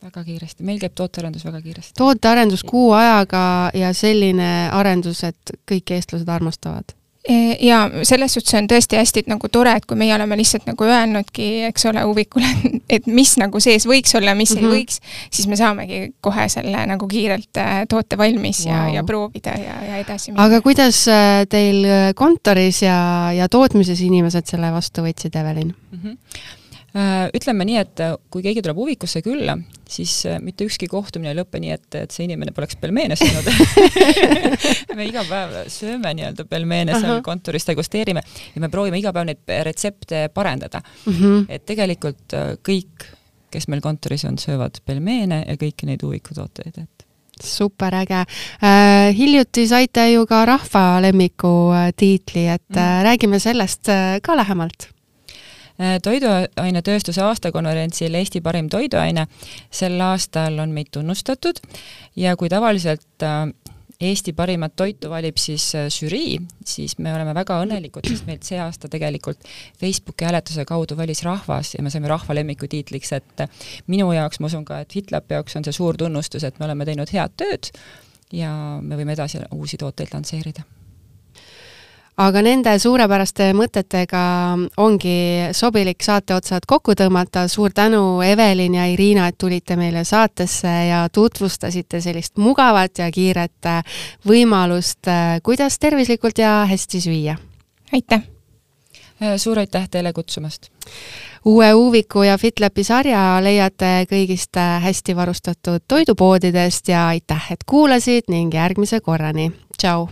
väga 0.03 0.23
kiiresti, 0.23 0.63
meil 0.63 0.79
käib 0.81 0.93
tootearendus 0.95 1.45
väga 1.47 1.61
kiiresti. 1.61 1.97
tootearendus 1.97 2.63
kuu 2.67 2.91
ajaga 2.97 3.71
ja 3.73 3.93
selline 3.93 4.69
arendus, 4.73 5.23
et 5.23 5.57
kõik 5.69 5.97
eestlased 5.97 6.29
armastavad? 6.29 6.93
E, 7.27 7.57
ja 7.67 7.81
selles 8.07 8.37
suhtes 8.37 8.55
on 8.55 8.69
tõesti 8.71 8.95
hästi 8.95 9.25
nagu 9.27 9.49
tore, 9.51 9.73
et 9.75 9.85
kui 9.85 9.97
meie 9.99 10.13
oleme 10.15 10.37
lihtsalt 10.39 10.63
nagu 10.69 10.85
öelnudki, 10.87 11.47
eks 11.67 11.89
ole, 11.89 12.05
huvikule, 12.07 12.47
et 12.95 13.09
mis 13.11 13.33
nagu 13.41 13.59
sees 13.63 13.83
võiks 13.89 14.15
olla, 14.15 14.35
mis 14.37 14.53
mm 14.53 14.55
-hmm. 14.55 14.63
ei 14.63 14.67
mhm. 14.67 14.75
võiks, 14.77 15.01
siis 15.31 15.47
me 15.51 15.59
saamegi 15.59 15.99
kohe 16.21 16.47
selle 16.49 16.85
nagu 16.87 17.07
kiirelt 17.07 17.59
äh, 17.59 17.81
toote 17.89 18.17
valmis 18.17 18.63
wow. 18.65 18.71
ja, 18.73 18.87
ja 18.95 19.03
proovida 19.03 19.57
ja, 19.59 19.75
ja 19.89 19.97
edasi 19.97 20.31
minna. 20.31 20.45
aga 20.45 20.61
kuidas 20.61 21.01
äh, 21.07 21.43
teil 21.49 21.83
kontoris 22.15 22.81
ja, 22.81 23.33
ja 23.35 23.49
tootmises 23.49 24.01
inimesed 24.01 24.47
selle 24.47 24.71
vastu 24.71 25.03
võtsid, 25.03 25.35
Evelin 25.35 25.75
mm? 25.91 25.99
-hmm 25.99 26.65
Äh, 26.66 26.66
ütleme 27.35 27.65
nii, 27.67 27.77
et 27.81 28.01
äh, 28.01 28.15
kui 28.31 28.43
keegi 28.45 28.63
tuleb 28.65 28.79
huvikusse 28.79 29.21
külla, 29.25 29.57
siis 29.89 30.13
äh, 30.29 30.39
mitte 30.43 30.65
ükski 30.67 30.87
kohtumine 30.89 31.33
ei 31.33 31.37
lõpe 31.37 31.59
nii, 31.61 31.75
et, 31.75 31.87
et 31.99 32.15
see 32.15 32.25
inimene 32.25 32.53
poleks 32.55 32.79
pelmeene 32.81 33.17
söönud 33.19 33.49
me 34.97 35.05
iga 35.05 35.25
päev 35.27 35.57
sööme 35.73 36.13
nii-öelda 36.17 36.47
pelmeene 36.49 36.95
seal 36.95 37.11
uh 37.11 37.17
-huh. 37.19 37.25
kontoris, 37.25 37.67
degusteerime 37.67 38.23
ja 38.55 38.63
me 38.63 38.71
proovime 38.73 39.01
iga 39.01 39.13
päev 39.13 39.29
neid 39.29 39.53
retsepte 39.69 40.27
parendada. 40.33 40.81
Mhm. 41.05 41.23
-huh. 41.23 41.45
et 41.49 41.65
tegelikult 41.65 42.33
kõik, 42.65 43.07
kes 43.51 43.67
meil 43.67 43.81
kontoris 43.81 44.25
on, 44.25 44.37
söövad 44.37 44.81
pelmeene 44.85 45.43
ja 45.47 45.55
kõiki 45.55 45.85
neid 45.85 46.03
huvikutooteid, 46.03 46.77
et 46.77 47.07
super 47.43 47.93
äge 47.93 48.25
äh,. 48.63 49.13
hiljuti 49.13 49.67
saite 49.67 50.11
ju 50.11 50.25
ka 50.25 50.45
rahva 50.45 51.01
lemmiku 51.01 51.73
tiitli, 51.95 52.47
et 52.47 52.69
mm. 52.69 53.03
räägime 53.03 53.39
sellest 53.39 53.85
ka 54.21 54.35
lähemalt 54.35 54.89
Äh, 54.89 54.96
toiduainetööstuse 55.77 57.21
aastakonverentsil 57.21 58.15
Eesti 58.17 58.41
parim 58.41 58.69
toiduaine 58.69 59.27
sel 59.69 59.99
aastal 60.01 60.57
on 60.63 60.73
meid 60.73 60.89
tunnustatud 60.91 61.61
ja 62.17 62.35
kui 62.37 62.49
tavaliselt 62.49 63.25
äh, 63.25 63.45
Eesti 64.01 64.33
parimat 64.37 64.75
toitu 64.77 65.09
valib 65.09 65.39
siis 65.41 65.63
äh, 65.75 65.87
žürii, 65.89 66.37
siis 66.65 66.97
me 67.01 67.13
oleme 67.13 67.33
väga 67.33 67.55
õnnelikud, 67.63 68.05
sest 68.05 68.27
meilt 68.29 68.45
see 68.45 68.59
aasta 68.61 68.89
tegelikult 68.93 69.41
Facebooki 69.81 70.27
hääletuse 70.27 70.65
kaudu 70.69 70.97
valis 70.97 71.23
rahvas 71.25 71.73
ja 71.73 71.85
me 71.85 71.89
saime 71.93 72.09
rahva 72.11 72.37
lemmiku 72.37 72.69
tiitliks, 72.69 73.13
et 73.17 73.45
minu 73.89 74.11
jaoks, 74.13 74.41
ma 74.41 74.51
usun 74.51 74.65
ka, 74.69 74.83
et 74.85 74.93
FitLapi 74.93 75.39
jaoks 75.39 75.57
on 75.57 75.65
see 75.65 75.77
suur 75.79 75.97
tunnustus, 75.97 76.45
et 76.45 76.59
me 76.61 76.69
oleme 76.69 76.85
teinud 76.85 77.13
head 77.13 77.33
tööd 77.41 77.71
ja 78.33 78.53
me 78.81 79.01
võime 79.01 79.17
edasi 79.17 79.41
uusi 79.55 79.81
tooteid 79.81 80.13
lansseerida 80.13 80.65
aga 82.17 82.41
nende 82.41 82.73
suurepäraste 82.81 83.51
mõtetega 83.57 84.21
ongi 84.81 85.17
sobilik 85.55 86.01
saateotsad 86.03 86.65
kokku 86.67 86.95
tõmmata. 86.97 87.47
suur 87.47 87.73
tänu, 87.73 88.21
Evelin 88.21 88.75
ja 88.75 88.85
Irina, 88.89 89.27
et 89.27 89.37
tulite 89.37 89.75
meile 89.75 90.03
saatesse 90.03 90.73
ja 90.89 91.07
tutvustasite 91.09 92.01
sellist 92.01 92.37
mugavat 92.37 92.97
ja 92.97 93.11
kiiret 93.11 93.69
võimalust, 94.27 95.09
kuidas 95.43 95.79
tervislikult 95.79 96.37
ja 96.37 96.65
hästi 96.69 97.01
süüa. 97.01 97.37
aitäh! 97.93 98.21
suur 99.37 99.59
aitäh 99.59 99.89
teile 99.89 100.13
kutsumast! 100.13 100.71
uue 101.45 101.73
Uviku 101.73 102.23
ja 102.23 102.37
FitLapi 102.37 102.83
sarja 102.83 103.39
leiate 103.41 104.07
kõigist 104.09 104.57
hästi 104.57 105.15
varustatud 105.15 105.85
toidupoodidest 105.87 106.87
ja 106.87 107.07
aitäh, 107.07 107.51
et 107.51 107.63
kuulasid 107.65 108.23
ning 108.27 108.53
järgmise 108.53 108.99
korrani. 109.01 109.51
tšau! 109.77 110.07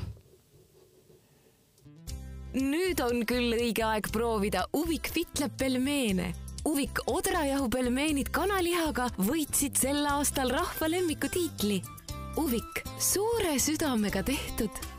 Nüüd 2.56 3.02
on 3.04 3.26
küll 3.28 3.56
õige 3.58 3.84
aeg 3.86 4.10
proovida 4.14 4.66
Uvik 4.78 5.10
Fitleb 5.12 5.58
pelmeene. 5.60 6.32
Uvik 6.66 7.04
odrajahu 7.12 7.68
pelmeenid 7.70 8.32
kanalihaga 8.34 9.12
võitsid 9.20 9.78
sel 9.78 10.02
aastal 10.10 10.50
rahva 10.56 10.90
lemmiku 10.90 11.30
tiitli. 11.30 11.82
Uvik, 12.42 12.84
suure 13.00 13.60
südamega 13.62 14.24
tehtud 14.26 14.95